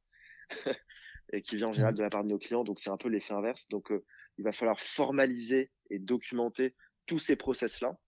[1.34, 1.98] et qui vient en général mmh.
[1.98, 2.64] de la part de nos clients.
[2.64, 3.68] Donc c'est un peu l'effet inverse.
[3.68, 3.92] Donc
[4.38, 6.74] il va falloir formaliser et documenter
[7.06, 7.98] tous ces process-là.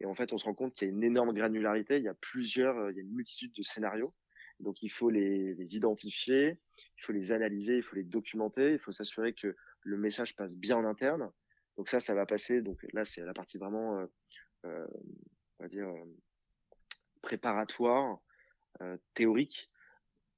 [0.00, 2.08] Et en fait, on se rend compte qu'il y a une énorme granularité, il y
[2.08, 4.14] a plusieurs, euh, il y a une multitude de scénarios.
[4.60, 6.58] Donc, il faut les, identifier,
[6.98, 10.56] il faut les analyser, il faut les documenter, il faut s'assurer que le message passe
[10.56, 11.30] bien en interne.
[11.76, 12.60] Donc ça, ça va passer.
[12.60, 14.06] Donc là, c'est la partie vraiment, euh,
[14.66, 14.86] euh
[15.58, 16.04] on va dire, euh,
[17.22, 18.18] préparatoire,
[19.12, 19.70] théorique.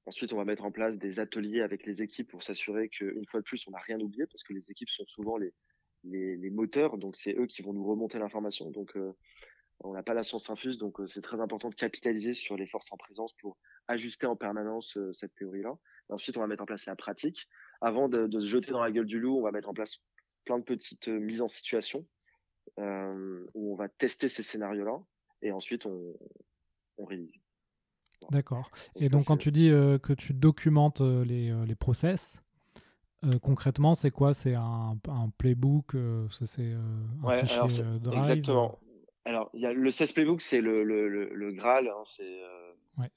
[0.05, 3.39] Ensuite, on va mettre en place des ateliers avec les équipes pour s'assurer qu'une fois
[3.39, 5.53] de plus, on n'a rien oublié parce que les équipes sont souvent les,
[6.03, 8.69] les, moteurs, donc c'est eux qui vont nous remonter l'information.
[8.69, 8.97] Donc,
[9.81, 12.67] on n'a pas la science infuse, donc euh, c'est très important de capitaliser sur les
[12.67, 13.57] forces en présence pour
[13.87, 15.73] ajuster en permanence euh, cette théorie-là.
[16.09, 17.47] Ensuite, on va mettre en place la pratique.
[17.81, 19.97] Avant de, se jeter dans la gueule du loup, on va mettre en place
[20.45, 22.05] plein de petites mises en situation
[22.77, 24.97] où on va tester ces scénarios-là
[25.41, 26.13] et ensuite on,
[26.97, 27.37] on réalise.
[28.31, 28.71] D'accord.
[28.95, 32.41] Et donc, quand tu dis que tu documentes les, les process,
[33.41, 34.33] concrètement, c'est quoi?
[34.33, 35.95] C'est un, un, playbook
[36.31, 38.79] C'est un fichier Drive Exactement.
[39.25, 42.41] Alors, y a, le 16 Playbook, c'est le, le, le, Graal, hein, c'est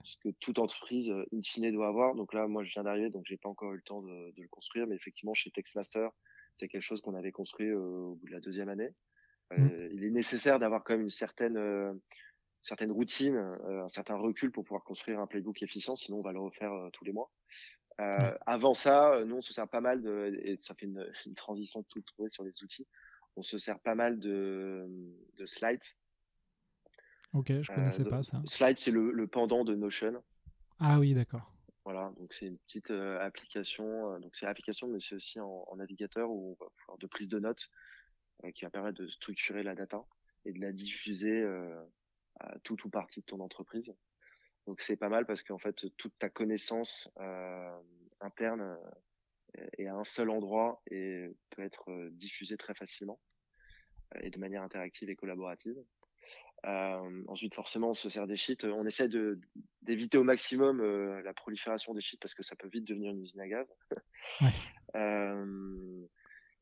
[0.04, 2.14] ce que toute entreprise, in fine, doit avoir.
[2.14, 4.42] Donc là, moi, je viens d'arriver, donc j'ai pas encore eu le temps de, de,
[4.42, 6.08] le construire, mais effectivement, chez Textmaster,
[6.54, 8.90] c'est quelque chose qu'on avait construit au bout de la deuxième année.
[9.56, 9.68] Mmh.
[9.92, 11.56] il est nécessaire d'avoir quand même une certaine
[12.66, 16.32] certaines routines, euh, un certain recul pour pouvoir construire un playbook efficient, sinon on va
[16.32, 17.30] le refaire euh, tous les mois.
[18.00, 21.34] Euh, avant ça, nous on se sert pas mal de, et ça fait une, une
[21.34, 22.86] transition toute trouvée sur les outils.
[23.36, 24.86] On se sert pas mal de,
[25.36, 25.84] de Slides.
[27.32, 28.40] Ok, je connaissais pas ça.
[28.46, 30.22] Slides, c'est le, le, pendant de Notion.
[30.78, 31.52] Ah oui, d'accord.
[31.84, 34.18] Voilà, donc c'est une petite application.
[34.18, 36.58] donc c'est l'application, mais c'est aussi en, navigateur ou
[36.98, 37.70] de prise de notes
[38.54, 40.02] qui va permettre de structurer la data
[40.44, 41.44] et de la diffuser
[42.64, 43.94] tout ou partie de ton entreprise.
[44.66, 47.78] Donc c'est pas mal parce qu'en fait toute ta connaissance euh,
[48.20, 48.76] interne
[49.58, 53.18] euh, est à un seul endroit et peut être euh, diffusée très facilement
[54.22, 55.76] et de manière interactive et collaborative.
[56.64, 58.64] Euh, ensuite, forcément, on se sert des sheets.
[58.64, 59.38] On essaie de
[59.82, 63.20] d'éviter au maximum euh, la prolifération des sheets parce que ça peut vite devenir une
[63.22, 63.66] usine à gaz.
[64.40, 64.52] Ouais.
[64.96, 66.06] euh,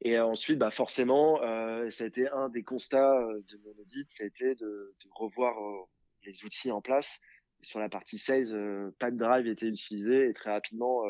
[0.02, 4.10] et ensuite, bah forcément, euh, ça a été un des constats euh, de mon audit,
[4.10, 5.84] ça a été de, de revoir euh,
[6.24, 7.20] les outils en place.
[7.62, 11.04] sur la partie sales, euh, de drive était utilisé et très rapidement,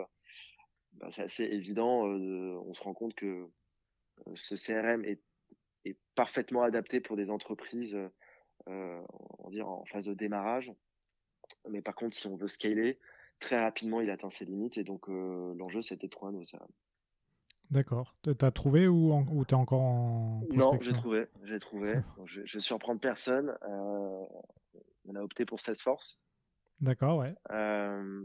[0.94, 2.04] bah, c'est assez évident.
[2.04, 3.48] on se rend compte que
[4.34, 5.20] ce CRM est,
[5.84, 7.98] est, parfaitement adapté pour des entreprises,
[8.66, 10.72] on dire en phase de démarrage.
[11.68, 12.98] Mais par contre, si on veut scaler,
[13.40, 16.68] très rapidement, il atteint ses limites et donc l'enjeu, c'était de trouver un nouveau CRM.
[17.70, 18.14] D'accord.
[18.38, 21.26] T'as trouvé ou, ou t'es encore en Non, j'ai trouvé.
[21.44, 21.94] J'ai trouvé.
[22.24, 23.56] je, je surprends personne.
[23.68, 24.24] Euh,
[25.06, 26.18] on a opté pour Salesforce.
[26.80, 27.34] D'accord, ouais.
[27.50, 28.24] Euh,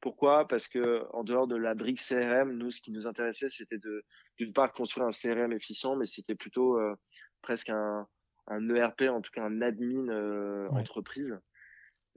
[0.00, 0.46] pourquoi?
[0.46, 4.04] Parce que en dehors de la brique CRM, nous, ce qui nous intéressait, c'était de
[4.38, 6.94] d'une part construire un CRM efficient, mais c'était plutôt euh,
[7.42, 8.06] presque un,
[8.46, 11.38] un ERP, en tout cas un admin euh, entreprise.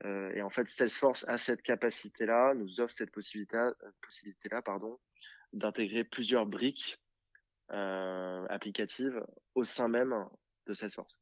[0.05, 4.99] Euh, et en fait, Salesforce a cette capacité-là, nous offre cette possibilité-là, pardon,
[5.53, 6.99] d'intégrer plusieurs briques
[7.71, 9.23] euh, applicatives
[9.55, 10.25] au sein même
[10.67, 11.19] de Salesforce.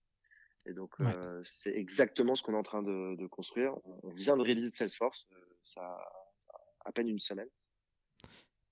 [0.65, 3.73] Et donc, euh, c'est exactement ce qu'on est en train de, de, construire.
[4.03, 5.97] On vient de réaliser Salesforce, euh, ça
[6.87, 7.49] à peine une semaine.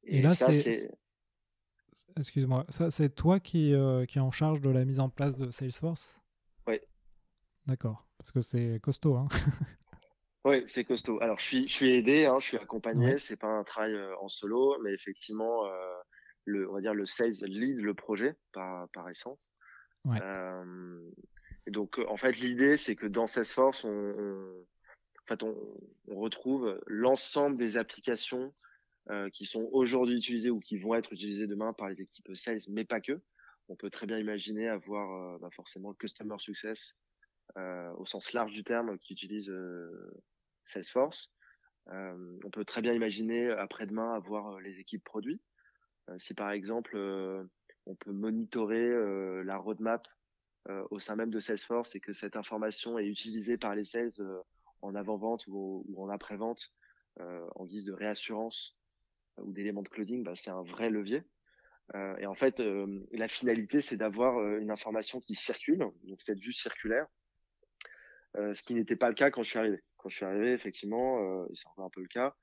[0.03, 0.89] Et, là, c'est.
[2.17, 5.35] Excuse-moi, ça, c'est toi qui, euh, qui est en charge de la mise en place
[5.35, 6.15] de Salesforce?
[6.67, 6.79] Oui.
[7.65, 9.15] D'accord, parce que c'est costaud.
[9.15, 9.27] Hein
[10.45, 11.19] Oui, c'est costaud.
[11.21, 13.17] Alors, je suis, je suis aidé, hein, je suis accompagné.
[13.17, 15.71] C'est pas un travail euh, en solo, mais effectivement, euh,
[16.45, 19.49] le, on va dire le sales lead le projet par, par essence.
[20.03, 20.19] Ouais.
[20.21, 20.99] Euh,
[21.65, 24.65] et donc, en fait, l'idée, c'est que dans Salesforce, on, on,
[25.25, 25.55] en fait, on,
[26.07, 28.53] retrouve l'ensemble des applications
[29.09, 32.59] euh, qui sont aujourd'hui utilisées ou qui vont être utilisées demain par les équipes sales,
[32.69, 33.19] mais pas que.
[33.67, 36.93] On peut très bien imaginer avoir euh, bah forcément le customer success
[37.57, 39.51] euh, au sens large du terme qui utilise
[40.65, 41.31] Salesforce.
[41.87, 45.41] On peut très bien imaginer après-demain avoir les équipes produits.
[46.17, 46.97] Si par exemple
[47.85, 50.07] on peut monitorer la roadmap
[50.89, 54.11] au sein même de Salesforce et que cette information est utilisée par les sales
[54.85, 56.73] en avant-vente ou, en après-vente
[57.19, 58.77] en guise de réassurance
[59.37, 61.23] ou d'éléments de closing, bah, c'est un vrai levier.
[61.93, 66.39] Euh, et en fait, euh, la finalité, c'est d'avoir une information qui circule, donc cette
[66.39, 67.07] vue circulaire,
[68.35, 71.17] ce qui n'était pas le cas quand je suis arrivé quand je suis arrivé, effectivement,
[71.19, 72.35] euh, c'est encore un peu le cas,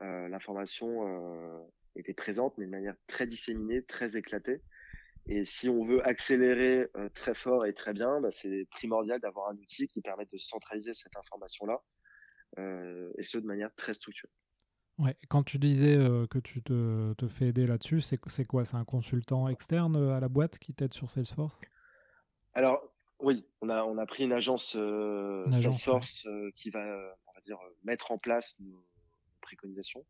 [0.00, 1.60] euh, l'information euh,
[1.94, 4.62] était présente, mais de manière très disséminée, très éclatée.
[5.32, 9.48] Et si on veut accélérer euh, très fort et très bien, bah, c'est primordial d'avoir
[9.48, 11.80] un outil qui permette de centraliser cette information-là,
[12.58, 14.32] euh, et ce de manière très structurée.
[14.98, 15.16] Ouais.
[15.28, 18.64] Quand tu disais euh, que tu te, te fais aider là-dessus, c'est quoi?
[18.64, 21.54] C'est un consultant externe à la boîte qui t'aide sur Salesforce?
[22.54, 22.82] Alors,
[23.20, 26.80] oui, on a, on a pris une agence, Salesforce qui va,
[27.28, 28.84] on va dire, mettre en place nos
[29.40, 30.04] préconisations.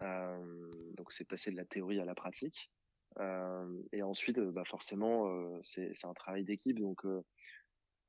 [0.00, 2.70] Donc, c'est passer de la théorie à la pratique.
[3.18, 5.28] Euh, et ensuite, euh, bah forcément,
[5.62, 6.78] c'est un travail d'équipe.
[6.78, 7.02] Donc,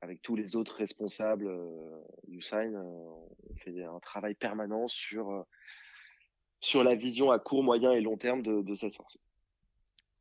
[0.00, 1.50] avec tous les autres responsables
[2.28, 5.44] du Sign, on fait un travail permanent sur
[6.60, 9.18] sur la vision à court, moyen et long terme de, de Salesforce.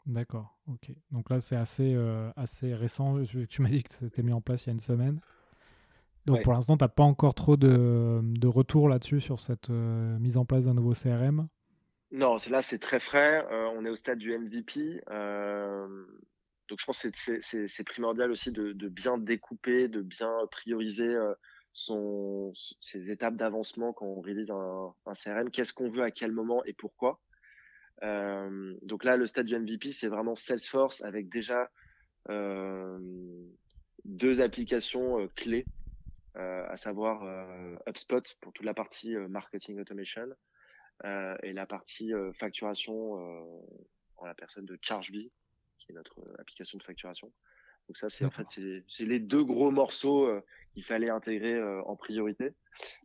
[0.08, 0.92] D'accord, ok.
[1.12, 3.22] Donc là, c'est assez, euh, assez récent.
[3.48, 5.22] Tu m'as dit que c'était mis en place il y a une semaine.
[6.26, 10.18] Donc pour l'instant, tu n'as pas encore trop de, de retours là-dessus sur cette euh,
[10.20, 11.48] mise en place d'un nouveau CRM
[12.12, 13.46] Non, là, c'est très frais.
[13.52, 15.02] Euh, on est au stade du MVP.
[16.68, 21.16] donc je pense que c'est primordial aussi de, de, bien découper, de bien prioriser
[21.74, 25.52] son, ses étapes d'avancement quand on réalise un, un CRM.
[25.52, 27.20] Qu'est-ce qu'on veut à quel moment et pourquoi?
[28.04, 31.70] Euh, donc là, le stade du MVP, c'est vraiment Salesforce avec déjà
[32.30, 32.98] euh,
[34.06, 35.66] deux applications euh, clés,
[36.38, 40.28] euh, à savoir euh, HubSpot pour toute la partie marketing automation
[41.04, 43.14] et la partie facturation
[44.18, 45.32] en la personne de ChargeBee,
[45.80, 47.32] qui est notre application de facturation.
[47.88, 50.30] Donc ça, c'est en fait c'est les deux gros morceaux
[50.74, 52.54] qu'il fallait intégrer en priorité,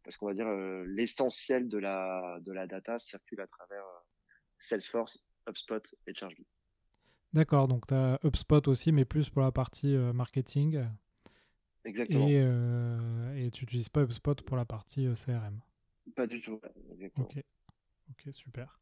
[0.05, 0.49] parce qu'on va dire
[0.87, 3.85] l'essentiel de la de la data circule à travers
[4.59, 6.47] Salesforce, HubSpot et ChargeBee.
[7.33, 10.83] D'accord, donc tu as HubSpot aussi, mais plus pour la partie euh, marketing.
[11.85, 12.27] Exactement.
[12.29, 15.61] Et, euh, et tu n'utilises pas HubSpot pour la partie euh, CRM
[16.15, 16.61] Pas du tout,
[16.93, 17.27] exactement.
[17.27, 17.45] Ok,
[18.11, 18.79] ok, super.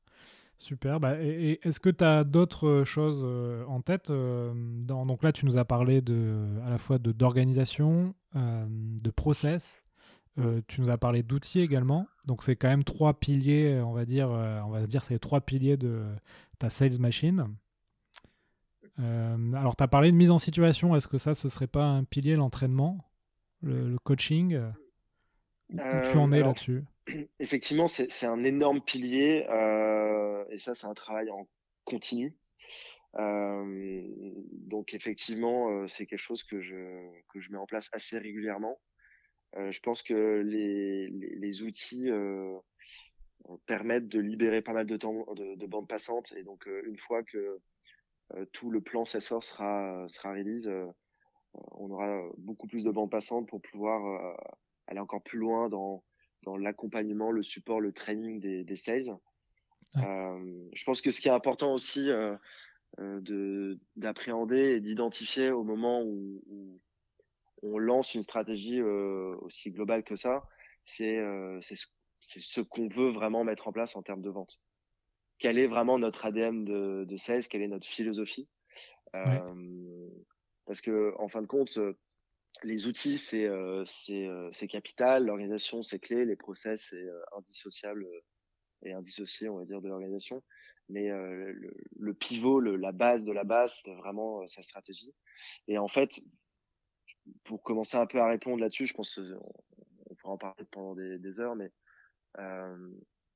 [0.58, 1.00] Super.
[1.00, 3.24] Bah, et, est-ce que tu as d'autres choses
[3.68, 9.10] en tête dans, Donc là, tu nous as parlé de, à la fois d'organisation, de
[9.10, 9.84] process.
[10.68, 12.06] tu nous as parlé d'outils également.
[12.26, 15.40] Donc c'est quand même trois piliers, on va dire, on va dire c'est les trois
[15.40, 16.04] piliers de
[16.58, 17.56] ta sales machine.
[19.00, 20.94] Euh, alors, tu as parlé de mise en situation.
[20.94, 23.04] Est-ce que ça, ce serait pas un pilier, l'entraînement,
[23.62, 24.60] le, coaching?
[25.72, 25.76] Où
[26.10, 26.84] tu en es euh, là-dessus?
[27.38, 29.46] Effectivement, c'est un énorme pilier.
[29.48, 31.48] Euh, et ça, c'est un travail en
[31.84, 32.36] continu.
[33.16, 36.74] donc, effectivement, c'est quelque chose que je,
[37.32, 38.80] que je mets en place assez régulièrement.
[39.54, 42.10] je pense que les, les, outils
[43.66, 46.32] permettent de libérer pas mal de temps de, de bande passante.
[46.36, 47.60] Et donc, une fois que
[48.32, 50.86] euh, tout le plan Salesforce sera, sera release, euh,
[51.72, 54.34] on aura beaucoup plus de bandes passantes pour pouvoir euh,
[54.86, 56.02] aller encore plus loin dans,
[56.44, 59.16] dans l'accompagnement, le support, le training des, des sales.
[59.96, 62.08] je pense que ce qui est important aussi
[62.98, 66.80] de d'appréhender et d'identifier au moment où, où,
[67.62, 70.46] on lance une stratégie aussi globale que ça,
[70.84, 71.18] c'est
[71.60, 71.86] c'est ce,
[72.20, 74.60] ce qu'on veut vraiment mettre en place en termes de vente
[75.38, 78.48] quel est vraiment notre ADN de, de sales, quelle est notre philosophie?
[79.14, 80.08] Euh,
[80.66, 81.78] parce que en fin de compte,
[82.64, 88.06] les outils c'est euh, c'est euh, c'est capital, l'organisation c'est clé, les process c'est indissociable
[88.82, 90.42] et indissocié on va dire de l'organisation.
[90.90, 95.14] Mais le, le, pivot, le, la base de la base, c'est vraiment sa stratégie.
[95.66, 96.20] Et en fait,
[97.44, 99.18] pour commencer un peu à répondre là-dessus, je pense
[100.10, 101.72] on pourra en parler pendant des, des heures, mais
[102.38, 102.90] euh,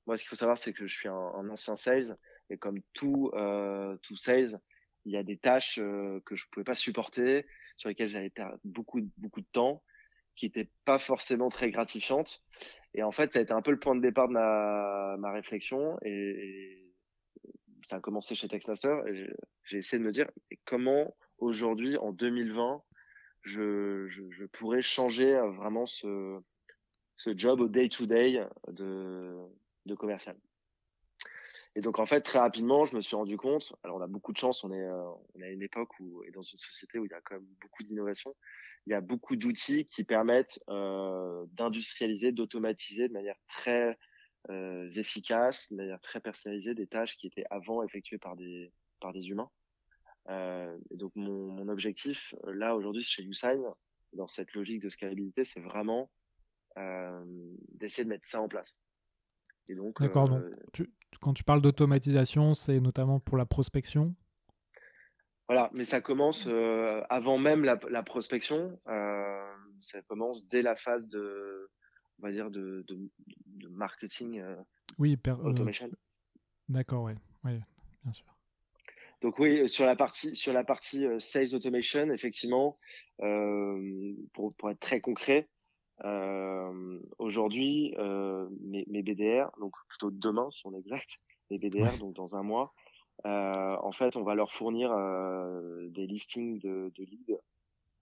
[0.06, 2.16] moi, ce qu'il faut savoir, c'est que je suis un, ancien sales
[2.50, 4.60] et comme tout, euh, tout sales,
[5.04, 7.46] il y a des tâches euh, que je pouvais pas supporter,
[7.78, 8.32] sur lesquelles j'avais
[8.64, 9.82] beaucoup, beaucoup de temps,
[10.36, 12.44] qui n'étaient pas forcément très gratifiantes.
[12.94, 15.32] Et en fait, ça a été un peu le point de départ de ma, ma
[15.32, 16.84] réflexion et,
[17.84, 19.02] ça a commencé chez Textmaster.
[19.64, 20.28] J'ai essayé de me dire
[20.66, 22.82] comment aujourd'hui, en 2020,
[23.42, 26.38] je, je, je pourrais changer vraiment ce,
[27.16, 29.34] ce job au day-to-day de,
[29.86, 30.36] de commercial?
[31.78, 33.72] Et donc en fait très rapidement, je me suis rendu compte.
[33.84, 36.42] Alors on a beaucoup de chance, on est euh, on une époque où et dans
[36.42, 38.34] une société où il y a quand même beaucoup d'innovation.
[38.86, 43.96] Il y a beaucoup d'outils qui permettent euh, d'industrialiser, d'automatiser de manière très
[44.50, 49.12] euh, efficace, de manière très personnalisée des tâches qui étaient avant effectuées par des par
[49.12, 49.50] des humains.
[50.28, 53.62] et donc mon, mon objectif là aujourd'hui chez Usign,
[54.14, 56.10] dans cette logique de scalabilité, c'est vraiment
[57.68, 58.76] d'essayer de mettre ça en place.
[59.74, 60.42] D'accord, donc
[60.81, 60.87] euh,
[61.20, 64.14] quand tu parles d'automatisation, c'est notamment pour la prospection?
[65.48, 68.78] Voilà, mais ça commence euh, avant même la, prospection.
[68.88, 71.70] Euh, ça commence dès la phase de,
[72.18, 74.42] on va dire, de, de, marketing
[74.98, 75.90] oui, automation.
[76.68, 77.12] D'accord, oui,
[77.44, 77.61] oui,
[78.04, 78.26] bien sûr.
[79.20, 82.78] Donc oui, sur la partie sur la partie sales automation, effectivement,
[83.18, 85.48] pour, pour être très concret,
[86.04, 91.18] euh, Aujourd'hui, euh, mes, mes, BDR, donc plutôt demain si on est exact,
[91.50, 92.74] mes BDR, donc dans un mois,
[93.26, 97.40] euh, en fait, on va leur fournir euh, des listings de, de leads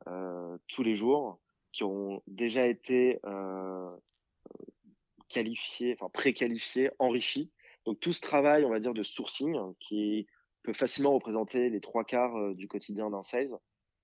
[0.08, 1.38] euh, tous les jours
[1.72, 3.90] qui ont déjà été euh,
[5.28, 7.50] qualifiés, enfin préqualifiés, enrichis.
[7.86, 10.26] Donc tout ce travail, on va dire, de sourcing qui
[10.62, 13.56] peut facilement représenter les trois quarts du quotidien d'un sales,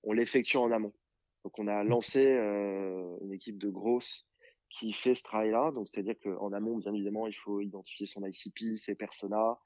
[0.03, 0.93] on l'effectue en amont.
[1.43, 4.25] Donc on a lancé euh, une équipe de grosses
[4.69, 5.71] qui fait ce travail-là.
[5.71, 9.59] Donc c'est-à-dire qu'en amont, bien évidemment, il faut identifier son ICP, ses personas,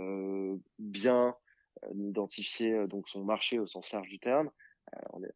[0.00, 1.34] euh, bien
[1.84, 4.50] euh, identifier donc son marché au sens large du terme,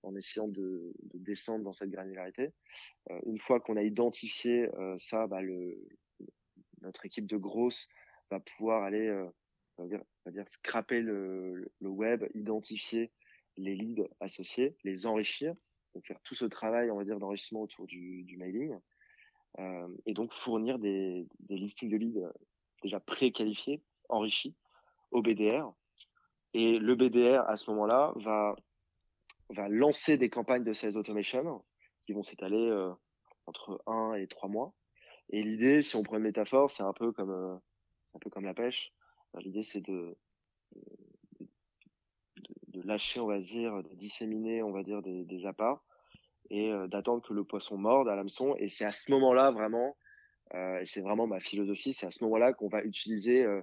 [0.02, 2.52] en, essayant de, de, descendre dans cette granularité.
[3.24, 5.40] une fois qu'on a identifié ça, bah,
[6.82, 7.88] notre équipe de grosses
[8.30, 9.10] va pouvoir aller,
[9.78, 13.10] on dire, scraper le web, identifier
[13.56, 15.54] les leads associés, les enrichir,
[15.94, 18.78] donc faire tout ce travail, on va dire, d'enrichissement autour du, mailing,
[19.58, 22.32] euh, et donc fournir des, listings de leads
[22.82, 24.54] déjà pré-qualifiés, enrichis,
[25.10, 25.72] au BDR.
[26.54, 28.54] Et le BDR, à ce moment-là, va,
[29.68, 31.64] lancer des campagnes de sales automation
[32.02, 32.92] qui vont s'étaler euh,
[33.46, 34.74] entre 1 et 3 mois.
[35.30, 38.92] Et l'idée, si on prend une métaphore, euh, c'est un peu comme la pêche.
[39.38, 40.16] L'idée, c'est de,
[42.78, 45.80] de, lâcher, on va dire, de disséminer, on va dire, des, des appâts
[46.50, 48.54] et euh, d'attendre que le poisson morde à l'hameçon.
[48.58, 49.96] Et c'est à ce moment-là, vraiment,
[50.54, 53.62] euh, et c'est vraiment ma philosophie, c'est à ce moment-là qu'on va utiliser euh,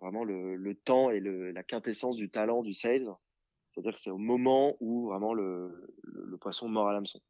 [0.00, 3.08] vraiment le, le, temps et la quintessence du talent du sales.
[3.70, 7.20] C'est-à-dire que c'est au moment où vraiment le, le, le poisson mord à l'hameçon.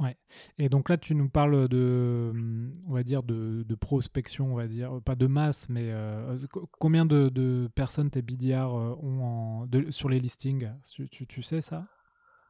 [0.00, 0.16] Ouais.
[0.58, 2.32] Et donc là, tu nous parles de,
[2.88, 6.36] on va dire, de, de prospection, on va dire, pas de masse, mais euh,
[6.80, 10.68] combien de, de, personnes tes BDR ont en, de, sur les listings?
[10.90, 11.86] Tu, tu, tu, sais ça?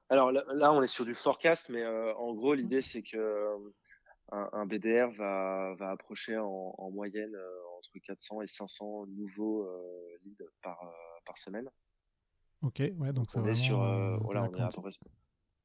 [0.09, 3.57] Alors là, là, on est sur du forecast, mais euh, en gros, l'idée, c'est que
[4.33, 9.69] un, un, BDR va, va approcher en, en moyenne euh, entre 400 et 500 nouveaux
[10.25, 10.79] leads par,
[11.27, 11.69] par semaine.
[12.63, 13.77] Ok, ouais, donc, donc on est sur,
[14.23, 14.91] voilà, on est à peu près.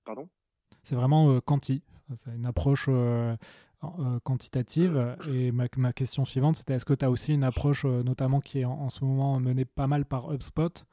[0.03, 0.27] Pardon?
[0.83, 1.83] C'est vraiment euh, quanti.
[2.15, 3.35] C'est une approche euh,
[3.83, 5.15] euh, quantitative.
[5.31, 8.65] Et ma, question suivante, c'était est-ce que tu as aussi une approche, notamment qui est
[8.65, 10.85] en, ce moment menée pas mal par HubSpot,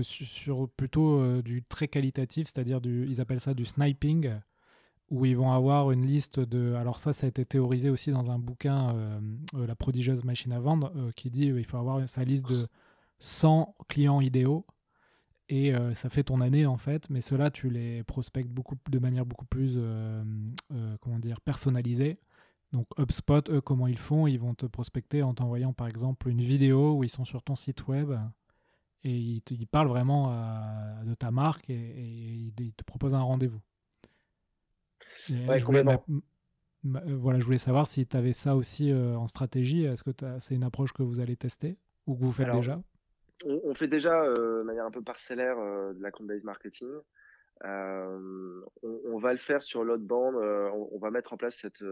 [0.00, 4.30] sur, plutôt du très qualitatif, c'est-à-dire du, ils appellent ça du sniping,
[5.10, 6.74] où ils vont avoir une liste de.
[6.74, 8.94] Alors, ça, ça a été théorisé aussi dans un bouquin,
[9.52, 12.68] La prodigieuse machine à vendre, qui dit qu'il faut avoir sa liste de
[13.18, 14.64] 100 clients idéaux
[15.52, 18.98] et euh, ça fait ton année en fait, mais ceux-là tu les prospectes beaucoup de
[18.98, 20.24] manière beaucoup plus euh,
[20.72, 22.18] euh, comment dire personnalisée.
[22.72, 24.26] Donc HubSpot, eux, comment ils font?
[24.26, 27.54] Ils vont te prospecter en t'envoyant par exemple une vidéo où ils sont sur ton
[27.54, 28.12] site web
[29.04, 33.14] et ils, te, ils parlent vraiment à, de ta marque et, et ils, te proposent
[33.14, 33.60] un rendez-vous.
[35.28, 35.84] Ouais, je voulais,
[36.82, 39.84] voilà, je voulais savoir si tu avais ça aussi en stratégie.
[39.84, 42.80] Est-ce que c'est une approche que vous allez tester ou que vous faites Alors, déjà?
[43.44, 46.90] On, on, fait déjà euh, de manière un peu parcellaire euh, de la compte-based marketing.
[47.64, 50.36] Euh, on, on, va le faire sur l'autre bande.
[50.36, 51.84] On, on, va mettre en place cette,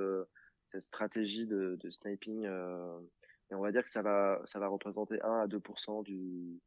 [0.73, 5.21] cette stratégie de, de sniping et on va dire que ça va, ça va représenter
[5.23, 5.61] 1 à 2
[6.05, 6.61] du,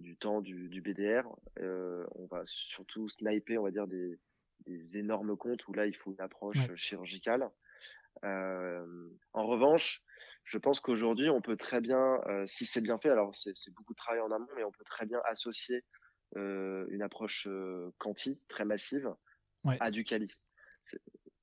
[0.00, 1.28] du temps du, du BDR.
[1.60, 4.18] on va surtout sniper, on va dire, des,
[4.66, 6.76] des énormes comptes où là, il faut une approche ouais.
[6.76, 7.48] chirurgicale.
[8.24, 10.02] Euh, en revanche,
[10.44, 13.92] je pense qu'aujourd'hui, on peut très bien, euh, si c'est bien fait, alors c'est beaucoup
[13.92, 15.84] de travail en amont, mais on peut très bien associer
[16.36, 19.14] euh, une approche euh, quanti, très massive,
[19.64, 19.76] ouais.
[19.80, 20.32] à du quali,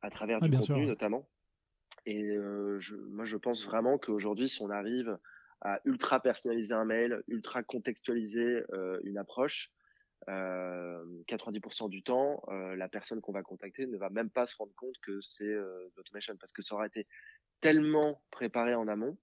[0.01, 1.29] à travers du contenu sûr, notamment.
[2.05, 5.17] Et euh, je, moi, je pense vraiment qu'aujourd'hui, si on arrive
[5.61, 8.63] à ultra personnaliser un mail, ultra contextualiser
[9.03, 9.71] une approche,
[10.29, 14.73] euh, 90% du temps, la personne qu'on va contacter ne va même pas se rendre
[14.75, 15.53] compte que c'est
[15.97, 17.05] l'automation parce que ça aura été
[17.61, 19.17] tellement préparé en amont,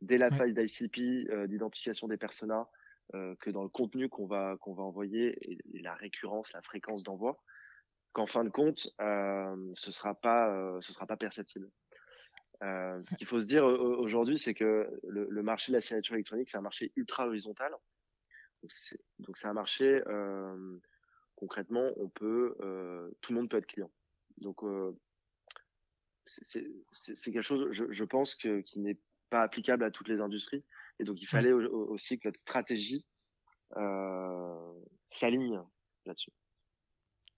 [0.00, 0.36] dès la ouais.
[0.36, 2.68] phase d'ICP, euh, d'identification des personas,
[3.14, 6.62] euh, que dans le contenu qu'on va qu'on va envoyer et, et, la récurrence, la
[6.62, 7.42] fréquence d'envoi,
[8.12, 11.70] qu'en fin de compte, euh, ce sera pas ce sera pas perceptible.
[12.60, 16.50] ce qu'il faut se dire aujourd'hui, c'est que le, le, marché de la signature électronique,
[16.50, 17.72] c'est un marché ultra horizontal.
[19.18, 20.00] Donc c'est un marché
[21.34, 22.54] concrètement, on peut,
[23.20, 23.90] tout le monde peut être client.
[24.38, 24.62] Donc
[26.24, 28.98] c'est quelque chose, je, je pense que qui n'est
[29.30, 30.64] pas applicable à toutes les industries.
[30.98, 33.04] Et donc il fallait aussi que notre stratégie
[33.76, 34.72] euh,
[35.10, 35.60] s'aligne
[36.06, 36.30] là-dessus.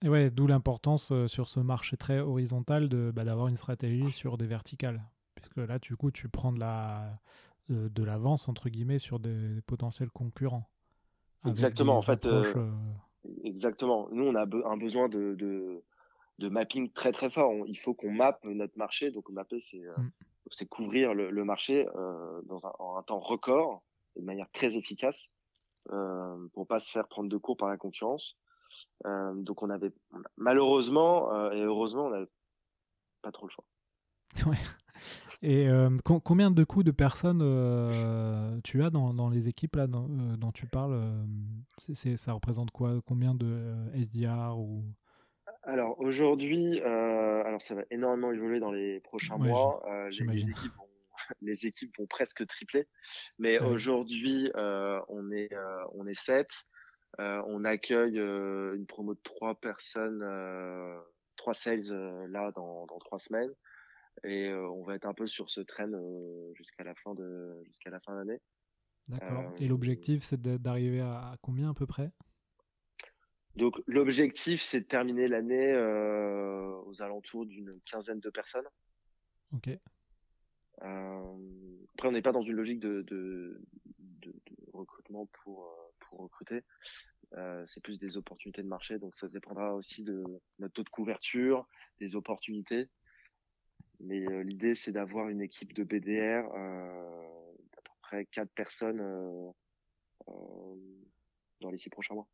[0.03, 4.13] Et ouais, d'où l'importance euh, sur ce marché très horizontal de bah, d'avoir une stratégie
[4.13, 5.03] sur des verticales,
[5.35, 7.21] puisque là, du coup, tu prends de la
[7.71, 10.69] euh, de l'avance entre guillemets sur des, des potentiels concurrents.
[11.47, 11.97] Exactement.
[11.97, 12.27] En fait,
[13.45, 14.09] exactement.
[14.11, 15.83] Nous, on a be un besoin de, de,
[16.39, 17.51] de, mapping très très fort.
[17.51, 19.11] On, il faut qu'on mappe notre marché.
[19.11, 20.67] Donc, mapper, c'est euh, mm.
[20.69, 23.83] couvrir le, le marché euh, dans un, en un temps record,
[24.17, 25.29] de manière très efficace,
[25.93, 28.37] euh, pour pas se faire prendre de cours par la concurrence.
[29.07, 29.93] Euh, donc, on avait
[30.37, 32.31] malheureusement euh, et heureusement, on n'avait
[33.23, 33.65] pas trop le choix.
[34.47, 34.57] Ouais.
[35.43, 35.69] Et
[36.03, 37.41] combien de coups de personnes
[38.65, 40.99] tu as dans, dans, les équipes là, dans, dont tu parles
[41.77, 42.99] c est, ça représente quoi?
[43.05, 44.85] Combien de SDR ou...
[45.65, 49.83] Alors aujourd'hui, alors ça va énormément évoluer dans les prochains ouais, mois.
[50.11, 50.89] Les, les, équipes vont,
[51.43, 52.87] les équipes vont presque tripler.
[53.39, 53.67] Mais ouais.
[53.67, 55.51] aujourd'hui, on, est,
[55.95, 56.47] on est 7.
[57.19, 60.23] on accueille une promo de 3 personnes,
[61.37, 63.55] 3 sales là dans, dans 3 semaines
[64.23, 67.63] et euh, on va être un peu sur ce train euh, jusqu'à la fin de
[67.67, 68.41] jusqu'à la fin d'année.
[69.09, 69.53] D'accord.
[69.59, 72.11] et l'objectif, c'est d'arriver à combien à peu près?
[73.57, 78.67] Donc l'objectif, c'est de terminer l'année euh, aux alentours d'une quinzaine de personnes.
[79.53, 79.69] Ok.
[80.83, 81.37] Euh,
[81.95, 83.61] après, on n'est pas dans une logique de, de,
[83.99, 86.63] de, de recrutement pour, euh, pour recruter.
[87.37, 90.25] Euh, c'est plus des opportunités de marché, donc ça dépendra aussi de
[90.59, 91.67] notre taux de couverture,
[92.01, 92.89] des opportunités.
[94.01, 99.01] Mais euh, l'idée, c'est d'avoir une équipe de BDR euh, d'à peu près quatre personnes
[99.01, 99.51] euh,
[100.29, 100.77] euh,
[101.61, 102.29] dans les six prochains mois.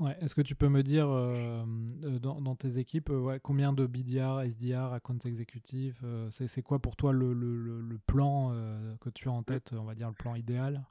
[0.00, 0.16] Ouais.
[0.20, 1.64] Est-ce que tu peux me dire euh,
[2.04, 6.78] euh, dans, dans, tes équipes ouais, combien de BDR, SDR, account exécutif euh, C'est quoi
[6.78, 8.52] pour toi le, le, le plan
[9.00, 10.82] que tu as en tête, on va dire le plan idéal?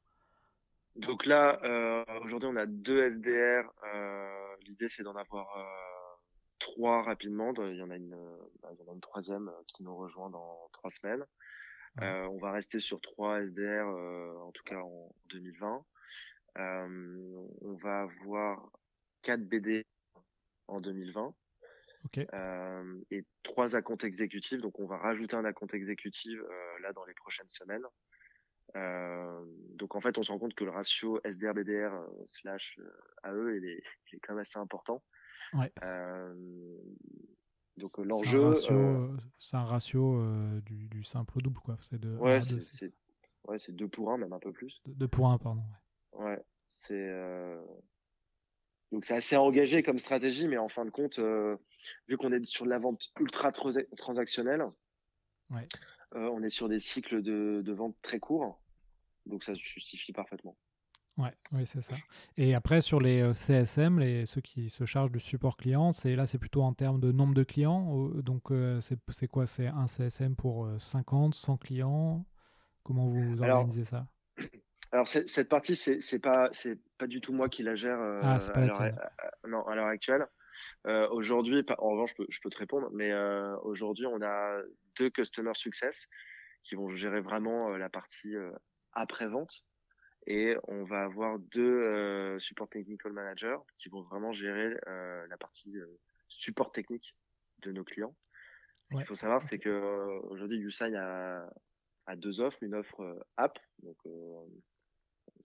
[0.96, 1.60] Donc là,
[2.24, 3.64] aujourd'hui, on a deux SDR.
[4.66, 5.48] L'idée, c'est d'en avoir
[6.60, 7.54] trois rapidement.
[7.66, 8.16] Il y en a une,
[8.72, 11.26] il y en a une troisième qui nous rejoint dans trois semaines.
[12.02, 15.84] Euh, on va rester sur trois SDR, euh, en tout cas en 2020.
[16.58, 18.70] Euh, on va avoir
[19.22, 19.86] 4 BD
[20.68, 21.34] en 2020.
[22.06, 22.28] Okay.
[22.34, 24.62] Euh, et trois accounts exécutifs.
[24.62, 27.84] Donc, on va rajouter un account exécutif euh, là dans les prochaines semaines.
[28.76, 29.46] Euh,
[29.76, 31.92] donc, en fait, on se rend compte que le ratio SDR-BDR
[32.28, 32.80] slash
[33.24, 35.04] AE, il est, il est quand même assez important.
[35.54, 35.72] Ouais.
[37.78, 38.54] donc, l'enjeu.
[39.40, 40.22] C'est un ratio,
[40.62, 41.78] du, du, simple au double, quoi.
[41.82, 42.16] C'est de.
[42.16, 42.94] Ouais, c'est
[43.48, 44.82] ouais, 2 pour 1, même un peu plus.
[44.86, 45.64] 2 pour 1, pardon.
[46.14, 47.10] Ouais, ouais c'est.
[48.92, 51.58] Donc c'est assez engagé comme stratégie, mais en fin de compte, euh,
[52.08, 54.64] vu qu'on est sur de la vente ultra transactionnelle,
[55.52, 55.68] ouais.
[56.16, 58.60] euh, on est sur des cycles de, de, vente très courts,
[59.26, 60.58] donc ça se justifie parfaitement.
[61.18, 61.96] Ouais, oui, c'est ça.
[62.38, 66.16] Et après, sur les euh, CSM, les, ceux qui se chargent du support client, c'est
[66.16, 68.10] là, c'est plutôt en termes de nombre de clients.
[68.24, 69.46] Donc, euh, c'est quoi?
[69.46, 72.26] C'est un CSM pour 50, 100 clients?
[72.84, 74.08] Comment vous organisez Alors, ça?
[74.92, 78.40] Alors cette partie, c'est pas c'est pas du tout moi qui la gère euh, ah,
[78.54, 78.92] à l'heure
[79.48, 80.26] non à l'heure actuelle.
[80.88, 84.62] Euh, aujourd'hui, en revanche, je peux, je peux, te répondre, mais euh, aujourd'hui, on a
[84.98, 86.08] deux customer success
[86.64, 88.52] qui vont gérer vraiment euh, la partie euh,
[88.94, 89.66] après vente,
[90.28, 95.76] et on va avoir deux euh, support technical managers qui vont vraiment gérer la partie
[96.28, 97.16] support technique
[97.60, 98.16] de nos clients.
[98.86, 99.02] Ce ouais.
[99.02, 101.48] qu'il faut savoir, c'est que aujourd'hui, Usain a,
[102.08, 103.98] a deux offres, une offre app, donc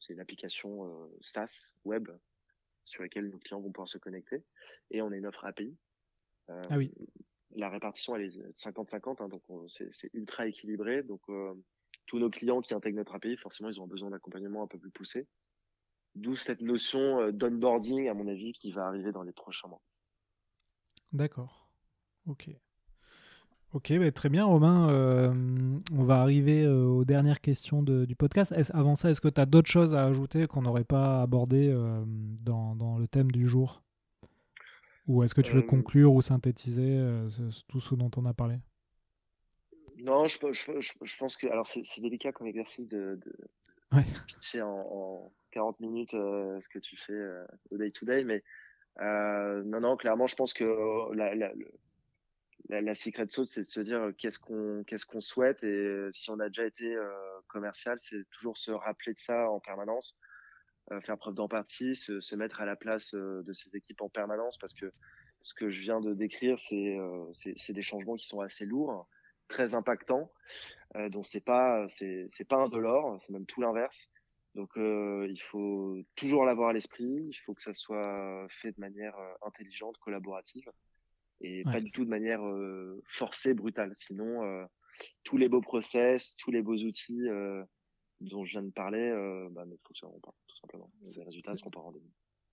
[0.01, 2.09] c'est une application euh, SaaS web
[2.84, 4.45] sur laquelle nos clients vont pouvoir se connecter.
[4.90, 5.76] Et on a une offre API.
[6.51, 6.92] Euh, ah oui.
[7.57, 11.03] La répartition, elle est 50-50, hein, donc c'est ultra équilibré.
[11.03, 11.55] Donc, euh,
[12.07, 14.90] tous nos clients qui intègrent notre API, forcément, ils ont besoin d'accompagnement un peu plus
[14.90, 15.26] poussé.
[16.14, 19.82] D'où cette notion d'onboarding, à mon avis, qui va arriver dans les prochains mois.
[21.12, 21.68] D'accord.
[22.26, 22.51] Ok.
[23.74, 24.88] Ok, bah très bien Romain.
[24.88, 25.34] Euh,
[25.92, 28.54] on va arriver euh, aux dernières questions de, du podcast.
[28.72, 32.04] Avant ça, est-ce que tu as d'autres choses à ajouter qu'on n'aurait pas abordées euh,
[32.06, 33.82] dans, dans, le thème du jour?
[35.08, 37.04] Ou est-ce que tu veux conclure ou synthétiser
[37.66, 38.60] tout ce dont on a parlé?
[39.98, 41.48] Non, je, je, je, pense que...
[41.48, 43.34] Alors c'est délicat comme exercice de, de
[43.92, 44.04] ouais.
[44.28, 47.20] pitcher en, en, 40 minutes ce que tu fais
[47.70, 48.42] au day-to-day, -day, mais
[49.64, 50.64] non, non, clairement, je pense que
[51.14, 51.70] la, la, le,
[52.74, 56.30] la, la secret sauce, c'est de se dire qu'est-ce qu'on qu'est-ce qu'on souhaite et si
[56.30, 57.10] on a déjà été euh,
[57.48, 60.16] commercial, c'est toujours se rappeler de ça en permanence,
[60.90, 64.58] euh, faire preuve d'empathie, se, mettre à la place euh, de ces équipes en permanence
[64.58, 64.92] parce que
[65.42, 66.96] ce que je viens de décrire, c'est
[67.56, 69.06] c'est des changements qui sont assez lourds,
[69.48, 70.32] très impactants,
[71.10, 74.08] donc c'est pas c'est c'est pas indolore, c'est même tout l'inverse.
[74.54, 79.14] Donc il faut toujours l'avoir à l'esprit, il faut que ça soit fait de manière
[79.42, 80.70] intelligente, collaborative
[81.45, 83.92] et ouais, pas du tout de manière euh, forcée, brutale.
[83.95, 84.64] Sinon, euh,
[85.22, 87.62] tous les beaux process, tous les beaux outils euh,
[88.20, 89.11] dont je viens de parler
[89.51, 90.90] bah, ne fonctionneront pas, tout simplement.
[91.16, 92.01] Les résultats ne seront pas rendus.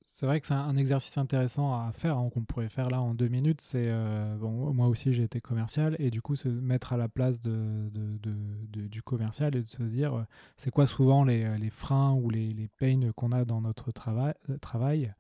[0.04, 3.14] C'est vrai que c'est un exercice intéressant à faire, hein, qu'on pourrait faire là en
[3.14, 3.62] deux minutes.
[3.62, 7.08] C'est euh, bon, moi aussi j'ai été commercial et du coup se mettre à la
[7.08, 8.36] place de, de, de,
[8.70, 10.26] de du commercial et de se dire
[10.58, 14.34] c'est quoi souvent les, les, freins ou les, les pains qu'on a dans notre trava
[14.60, 15.14] travail?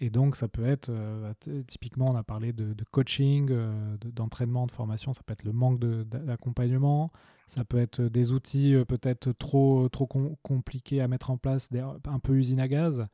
[0.00, 1.32] Et donc, ça peut être, euh,
[1.66, 5.44] typiquement, on a parlé de, de coaching, euh, d'entraînement, de, de, formation, ça peut être
[5.44, 7.12] le manque d'accompagnement,
[7.46, 11.70] ça peut être des outils euh, peut-être trop, trop com compliqués à mettre en place,
[11.70, 13.06] des, un peu usine à gaz.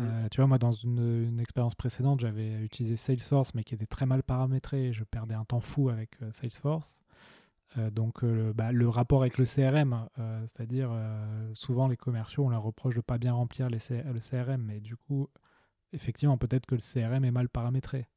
[0.00, 3.86] Euh, tu vois, moi, dans une, une expérience précédente, j'avais utilisé Salesforce, mais qui était
[3.86, 4.92] très mal paramétré.
[4.92, 7.02] Je perdais un temps fou avec euh, Salesforce.
[7.76, 10.08] Euh, donc, bah, le rapport avec le CRM,
[10.46, 10.90] c'est-à-dire
[11.54, 14.96] souvent les commerciaux, on leur reproche de pas bien remplir les le CRM, mais du
[14.96, 15.28] coup,
[15.92, 18.08] effectivement, peut-être que le CRM est mal paramétré.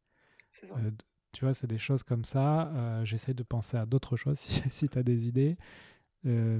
[0.77, 0.91] Euh,
[1.31, 2.67] tu vois, c'est des choses comme ça.
[2.67, 5.57] Euh, J'essaie de penser à d'autres choses si, si tu as des idées.
[6.25, 6.59] Euh,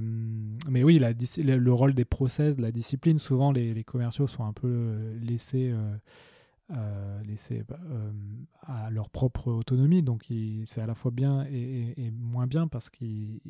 [0.68, 4.44] mais oui, la, le rôle des process, de la discipline, souvent les, les, commerciaux sont
[4.44, 5.72] un peu laissés
[7.24, 7.78] laissés bah,
[8.62, 10.02] à leur propre autonomie.
[10.02, 10.26] Donc
[10.64, 13.40] c'est à la fois bien et, moins bien parce qu'ils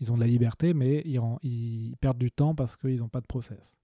[0.00, 3.20] ils ont de la liberté, mais ils, ils perdent du temps parce qu'ils n'ont pas
[3.20, 3.74] de process.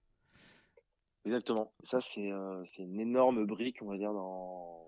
[1.25, 1.73] Exactement.
[1.83, 4.87] Ça, c'est une énorme brique, on va dire, dans,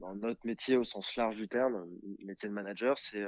[0.00, 1.86] dans, notre métier au sens large du terme,
[2.24, 2.98] métier de manager.
[2.98, 3.24] C'est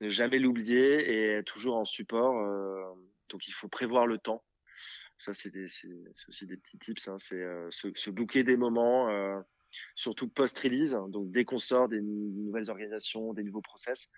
[0.00, 2.34] ne jamais l'oublier et être toujours en support.
[3.30, 4.42] donc, il faut prévoir le temps
[5.20, 5.52] ça, c'est
[6.28, 7.08] aussi des petits tips.
[7.08, 7.16] Hein.
[7.18, 9.38] C'est euh, se, se, booker des moments, euh,
[9.94, 10.96] surtout post-release.
[11.08, 14.08] Donc, dès qu'on sort des nouvelles organisations, des nouveaux process,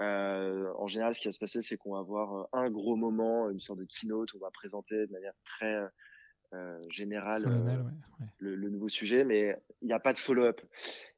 [0.00, 3.50] euh, en général, ce qui va se passer, c'est qu'on va avoir un gros moment,
[3.50, 5.76] une sorte de keynote, on va présenter de manière très
[6.54, 7.44] euh, générale
[8.38, 10.60] Le, le, nouveau sujet, mais il n'y a pas de follow-up.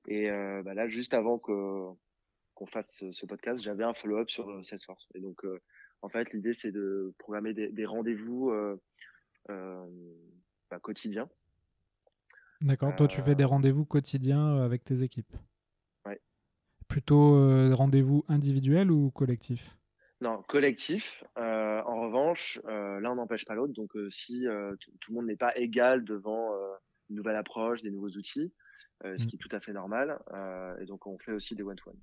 [0.09, 0.31] Et
[0.65, 1.89] bah là, juste avant que
[2.55, 5.09] qu'on fasse ce, podcast, j'avais un follow-up sur Salesforce.
[5.15, 5.43] Et donc,
[6.03, 8.53] en fait, l'idée, c'est de programmer des, des rendez-vous
[9.51, 9.87] euh,
[10.71, 11.29] bah, quotidien.
[12.61, 12.95] D'accord.
[12.97, 15.33] Toi, tu fais des euh, rendez-vous quotidiens euh, avec tes équipes?
[16.05, 16.21] Ouais.
[16.89, 19.77] Plutôt rendez-vous individuels ou collectifs?
[20.21, 21.25] Non, collectif.
[22.07, 23.73] Revanche, l'un n'empêche pas l'autre.
[23.73, 24.47] Donc, si
[25.01, 26.53] tout le monde n'est pas égal devant
[27.11, 28.53] une nouvelle approche, des nouveaux outils,
[29.05, 29.27] ce mmh.
[29.27, 30.19] qui est tout à fait normal.
[30.81, 31.99] et donc, on fait aussi des one-to-one.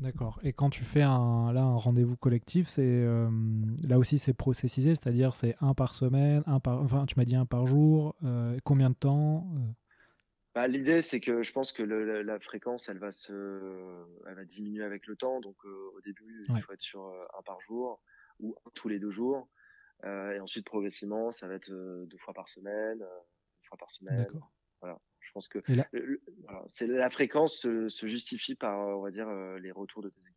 [0.00, 0.40] D'accord.
[0.42, 3.28] Et quand tu fais un, là, un rendez-vous collectif, c'est euh,
[3.86, 7.36] là aussi c'est processisé, c'est-à-dire c'est un par semaine, un par, enfin tu m'as dit
[7.36, 8.16] un par jour.
[8.24, 9.72] Euh, combien de temps euh?
[10.54, 13.32] bah, L'idée c'est que je pense que la, fréquence elle va se,
[14.26, 15.38] elle va diminuer avec le temps.
[15.40, 17.04] Donc au début il faut être sur
[17.38, 18.00] un par jour
[18.40, 19.48] ou tous les deux jours,
[20.04, 24.24] et ensuite progressivement ça va être deux fois par semaine, une fois par semaine.
[24.24, 24.50] D'accord.
[24.80, 24.98] Voilà.
[25.20, 25.58] Je pense que
[26.68, 30.36] c'est la fréquence se, justifie par, on va dire, euh, les retours de tes équipes.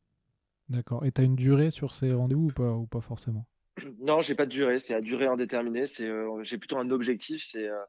[0.69, 1.05] D'accord.
[1.05, 3.45] Et tu as une durée sur ces rendez-vous ou pas, ou pas forcément?
[3.99, 4.79] Non, j'ai pas de durée.
[4.79, 5.87] C'est à durée indéterminée.
[5.87, 7.43] C'est, euh, j'ai plutôt un objectif.
[7.43, 7.83] C'est, euh,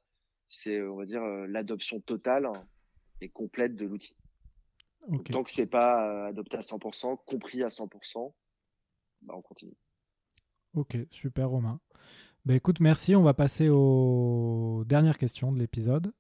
[0.49, 2.49] c'est, on va dire, l'adoption totale
[3.21, 4.17] et complète de l'outil.
[5.31, 8.33] Tant que c'est pas adopté à 100%, compris à 100%,
[9.23, 9.77] bah on continue.
[10.75, 11.79] Ok, super Romain.
[12.45, 13.15] Bah écoute, merci.
[13.15, 16.13] On va passer aux dernières questions de l'épisode.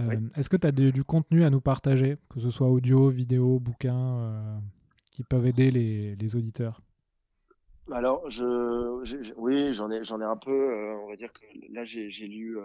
[0.00, 3.60] Euh, est-ce que tu as du contenu à nous partager, que ce soit audio, vidéo,
[3.60, 4.58] bouquin, euh,
[5.12, 6.80] qui peuvent aider les, auditeurs?
[7.92, 10.50] Alors, je, oui, j'en ai, j'en ai un peu.
[10.50, 12.56] Euh, on va dire que là, j'ai, lu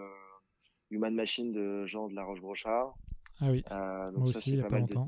[0.90, 2.96] Human Machine de Jean de la Roche-Brochard.
[3.42, 5.06] Ah oui, moi aussi, il n'y a pas, longtemps.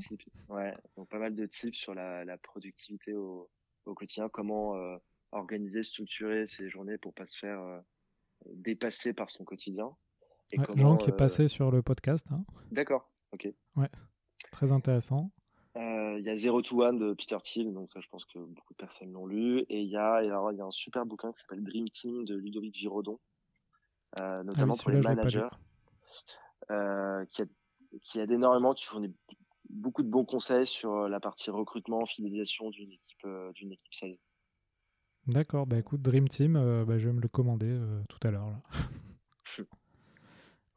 [0.50, 3.48] Ouais, donc pas mal de tips sur la, productivité au,
[3.86, 4.74] au, quotidien, comment
[5.32, 7.82] organiser, structurer ses journées pour pas se faire
[8.46, 9.94] dépasser par son quotidien.
[10.74, 12.26] Jean qui est euh, passé sur le podcast.
[12.30, 12.44] Hein.
[12.70, 13.48] D'accord, ok.
[13.76, 13.88] Ouais,
[14.50, 15.30] très intéressant.
[15.76, 18.38] Euh, il y a Zero to One de Peter Thiel, donc ça je pense que
[18.38, 19.60] beaucoup de personnes l'ont lu.
[19.70, 22.24] Et il y a, alors, il y a un super bouquin qui s'appelle Dream Team
[22.24, 23.18] de Ludovic Giraudon,
[24.20, 25.48] euh, ah notamment pour les managers,
[26.68, 27.46] qui, a,
[28.02, 29.14] qui aide énormément, qui fournit
[29.70, 34.18] beaucoup de bons conseils sur la partie recrutement, fidélisation d'une équipe, d'une équipe sales.
[35.26, 36.54] D'accord, bah écoute, Dream Team,
[36.86, 38.48] bah, je vais me le commander tout à l'heure.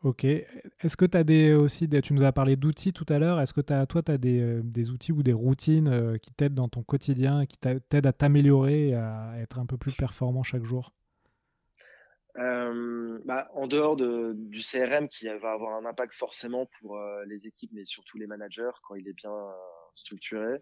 [0.05, 0.23] Ok.
[0.23, 3.41] Est-ce que tu as des, aussi, des, tu nous as parlé d'outils tout à l'heure,
[3.41, 6.31] est-ce que as, toi, tu as des, euh, des, outils ou des routines euh, qui
[6.31, 10.43] t'aident dans ton quotidien, qui t'aident à t'améliorer et à être un peu plus performant
[10.43, 10.93] chaque jour?
[12.37, 17.47] Euh, bah, en dehors de, du CRM qui va avoir un impact forcément pour les
[17.47, 19.33] équipes, mais surtout les managers quand il est bien
[19.95, 20.61] structuré,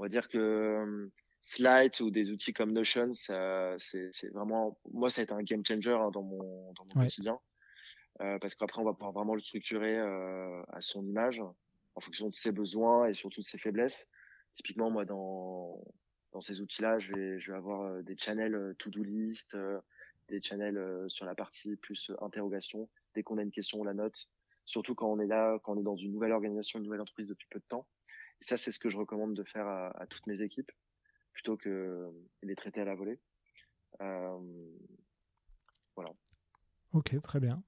[0.00, 1.08] on va dire que
[1.42, 5.90] Slide ou des outils comme Notion, c'est vraiment, moi, ça a été un game changer
[5.92, 7.38] hein, dans mon, dans mon quotidien.
[8.20, 11.42] Euh, parce qu'après on va pouvoir vraiment le structurer euh, à son image,
[11.94, 14.06] en fonction de ses besoins et surtout de ses faiblesses.
[14.54, 15.82] Typiquement, moi, dans,
[16.32, 19.56] dans ces outils-là, je vais, je vais avoir euh, des channels to-do list,
[20.28, 22.88] des channels sur la partie plus interrogation.
[23.14, 24.28] Dès qu'on a une question, on la note.
[24.64, 27.26] Surtout quand on est là, quand on est dans une nouvelle organisation, une nouvelle entreprise
[27.26, 27.86] depuis peu de temps.
[28.40, 30.70] Et ça, c'est ce que je recommande de faire à, à toutes mes équipes,
[31.32, 32.10] plutôt que
[32.42, 33.18] les traiter à la volée.
[34.00, 34.38] Euh,
[35.94, 36.10] voilà.
[36.92, 37.62] Ok, très bien.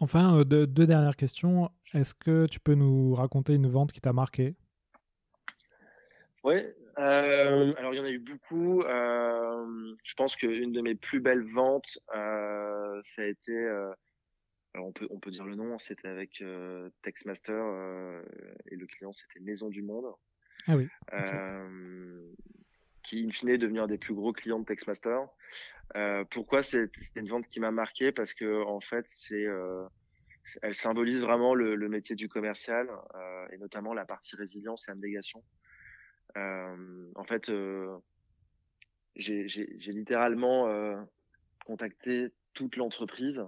[0.00, 1.70] Enfin, euh, deux, dernières questions.
[1.92, 4.56] Est-ce que tu peux nous raconter une vente qui t'a marqué?
[6.42, 6.56] Oui.
[6.98, 8.82] Euh, alors, il y en a eu beaucoup.
[8.82, 13.52] Euh, je pense qu'une de mes plus belles ventes, ça a été.
[14.76, 16.42] on peut, on peut dire le nom, c'était avec
[17.02, 17.64] Textmaster
[18.70, 20.12] et le client, c'était Maison du Monde.
[20.66, 20.88] Ah oui.
[23.02, 25.20] qui in fine est devenu un des plus gros clients de Textmaster.
[25.96, 28.12] Euh, pourquoi c'est une vente qui m'a marqué?
[28.12, 29.84] Parce que en fait, c'est euh,
[30.62, 34.90] elle symbolise vraiment le, le métier du commercial euh, et notamment la partie résilience et
[34.90, 35.42] abnégation.
[36.36, 37.96] Euh, en fait, euh,
[39.16, 39.46] j'ai
[39.92, 40.96] littéralement euh,
[41.64, 43.42] contacté toute l'entreprise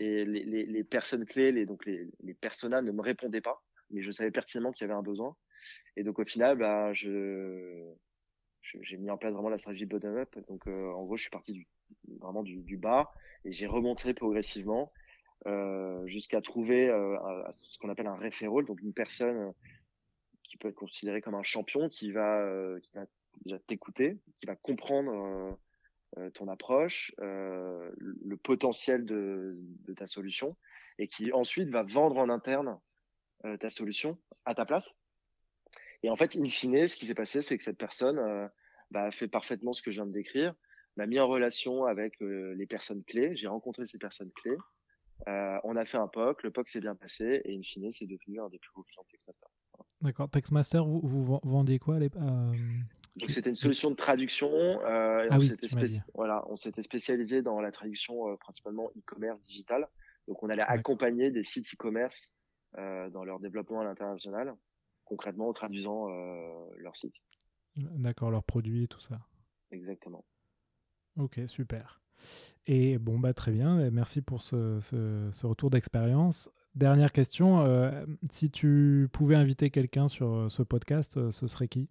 [0.00, 4.10] et les, personnes clés, les, donc les, les personas ne me répondaient pas, mais je
[4.10, 5.36] savais pertinemment qu'il y avait un besoin.
[5.96, 7.94] Et donc au final, bah, je
[8.82, 10.36] j'ai mis en place vraiment la stratégie bottom-up.
[10.48, 11.68] Donc euh, en gros, je suis parti du,
[12.20, 13.10] vraiment du, du bas
[13.44, 14.92] et j'ai remonté progressivement
[15.46, 17.16] euh, jusqu'à trouver euh,
[17.50, 19.52] ce qu'on appelle un référent, donc une personne
[20.42, 22.42] qui peut être considérée comme un champion, qui va,
[22.82, 23.04] qui va
[23.44, 25.58] déjà t'écouter, qui va comprendre
[26.32, 30.56] ton approche, le potentiel de, de, ta solution,
[30.98, 32.78] et qui ensuite va vendre en interne
[33.60, 34.94] ta solution à ta place.
[36.02, 38.50] Et en fait, in fine, ce qui s'est passé, c'est que cette personne
[38.90, 40.54] bah, a fait parfaitement ce que je viens de décrire,
[40.96, 43.36] m'a mis en relation avec les personnes clés.
[43.36, 44.56] J'ai rencontré ces personnes clés.
[45.26, 48.06] Euh, on a fait un POC, le POC s'est bien passé et in fine, c'est
[48.06, 49.48] devenu un des plus gros clients de Textmaster.
[50.00, 50.30] D'accord.
[50.30, 52.52] Textmaster, vous, vous vendiez quoi les, euh...
[53.16, 54.50] Donc c'était une solution de traduction.
[54.52, 55.66] Euh, ah on oui, s'était
[56.14, 59.88] voilà, on s'était spécialisé dans la traduction euh, principalement e-commerce digital.
[60.28, 62.37] Donc on allait accompagner des sites e-commerce euh,
[62.76, 64.54] dans leur développement à l'international,
[65.04, 67.16] concrètement en traduisant euh, leur site.
[67.76, 69.20] D'accord, leurs produits et tout ça.
[69.70, 70.24] Exactement.
[71.16, 72.00] Ok, super.
[72.66, 73.90] Et bon, bah, très bien.
[73.90, 76.50] Merci pour ce, ce, retour d'expérience.
[76.74, 77.64] Dernière question.
[77.64, 81.88] Euh, si tu pouvais inviter quelqu'un sur euh, ce podcast, euh, ce serait qui?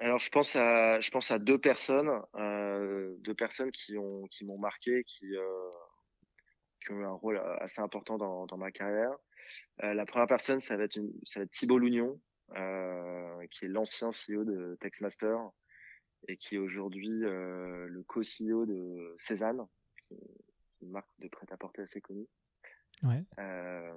[0.00, 4.58] Alors, je pense à, je pense à deux personnes, deux personnes qui ont, qui m'ont
[4.58, 5.24] marqué, qui,
[6.86, 9.12] qui, ont eu un rôle assez important dans, dans ma carrière.
[9.82, 12.20] la première personne, ça va être, une, ça va être Thibault Lougnon,
[13.50, 15.36] qui est l'ancien CEO de Textmaster,
[16.28, 19.66] et qui est aujourd'hui euh, le co-CEO de Cézanne,
[20.82, 22.26] une marque de prêt-à-porter assez connue.
[23.02, 23.22] Ouais.
[23.38, 23.92] Euh,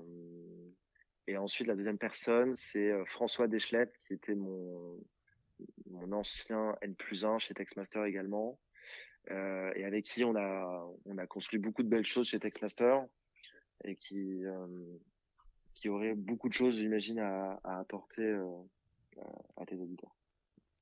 [1.27, 4.99] et ensuite, la deuxième personne, c'est euh, François Deschlette, qui était mon,
[5.89, 8.59] mon ancien N plus 1 chez Textmaster également,
[9.31, 13.05] euh, et avec qui on a, on a construit beaucoup de belles choses chez Textmaster,
[13.83, 14.97] et qui, euh,
[15.73, 18.45] qui aurait beaucoup de choses, j'imagine, à, à apporter euh,
[19.57, 20.15] à tes auditeurs.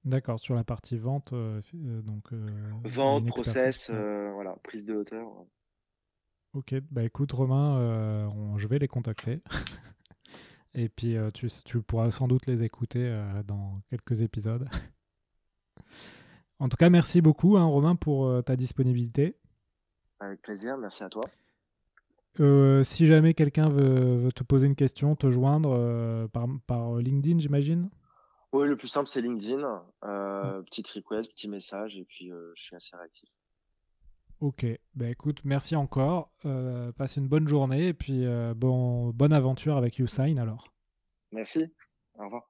[0.06, 1.34] D'accord, sur la partie vente,
[1.74, 2.32] donc.
[2.86, 5.28] Vente, process, voilà, prise de hauteur.
[6.54, 9.42] Ok, bah écoute Romain, je vais les contacter.
[10.74, 13.10] Et puis tu, tu, pourras sans doute les écouter
[13.46, 14.70] dans quelques épisodes.
[16.60, 19.38] en tout cas, merci beaucoup hein, Romain pour ta disponibilité.
[20.20, 21.24] Avec plaisir, merci à toi.
[22.84, 27.90] si jamais quelqu'un veut, veut, te poser une question, te joindre par, par LinkedIn, j'imagine?
[28.54, 29.84] Oui, le plus simple, c'est LinkedIn.
[30.04, 33.30] Euh, petite request, petit message, et puis euh, je suis assez réactif.
[34.40, 36.32] Ok, bah écoute, merci encore.
[36.46, 40.72] Euh, passe une bonne journée et puis bon, bonne aventure avec YouSign alors.
[41.32, 41.66] Merci,
[42.18, 42.50] au revoir.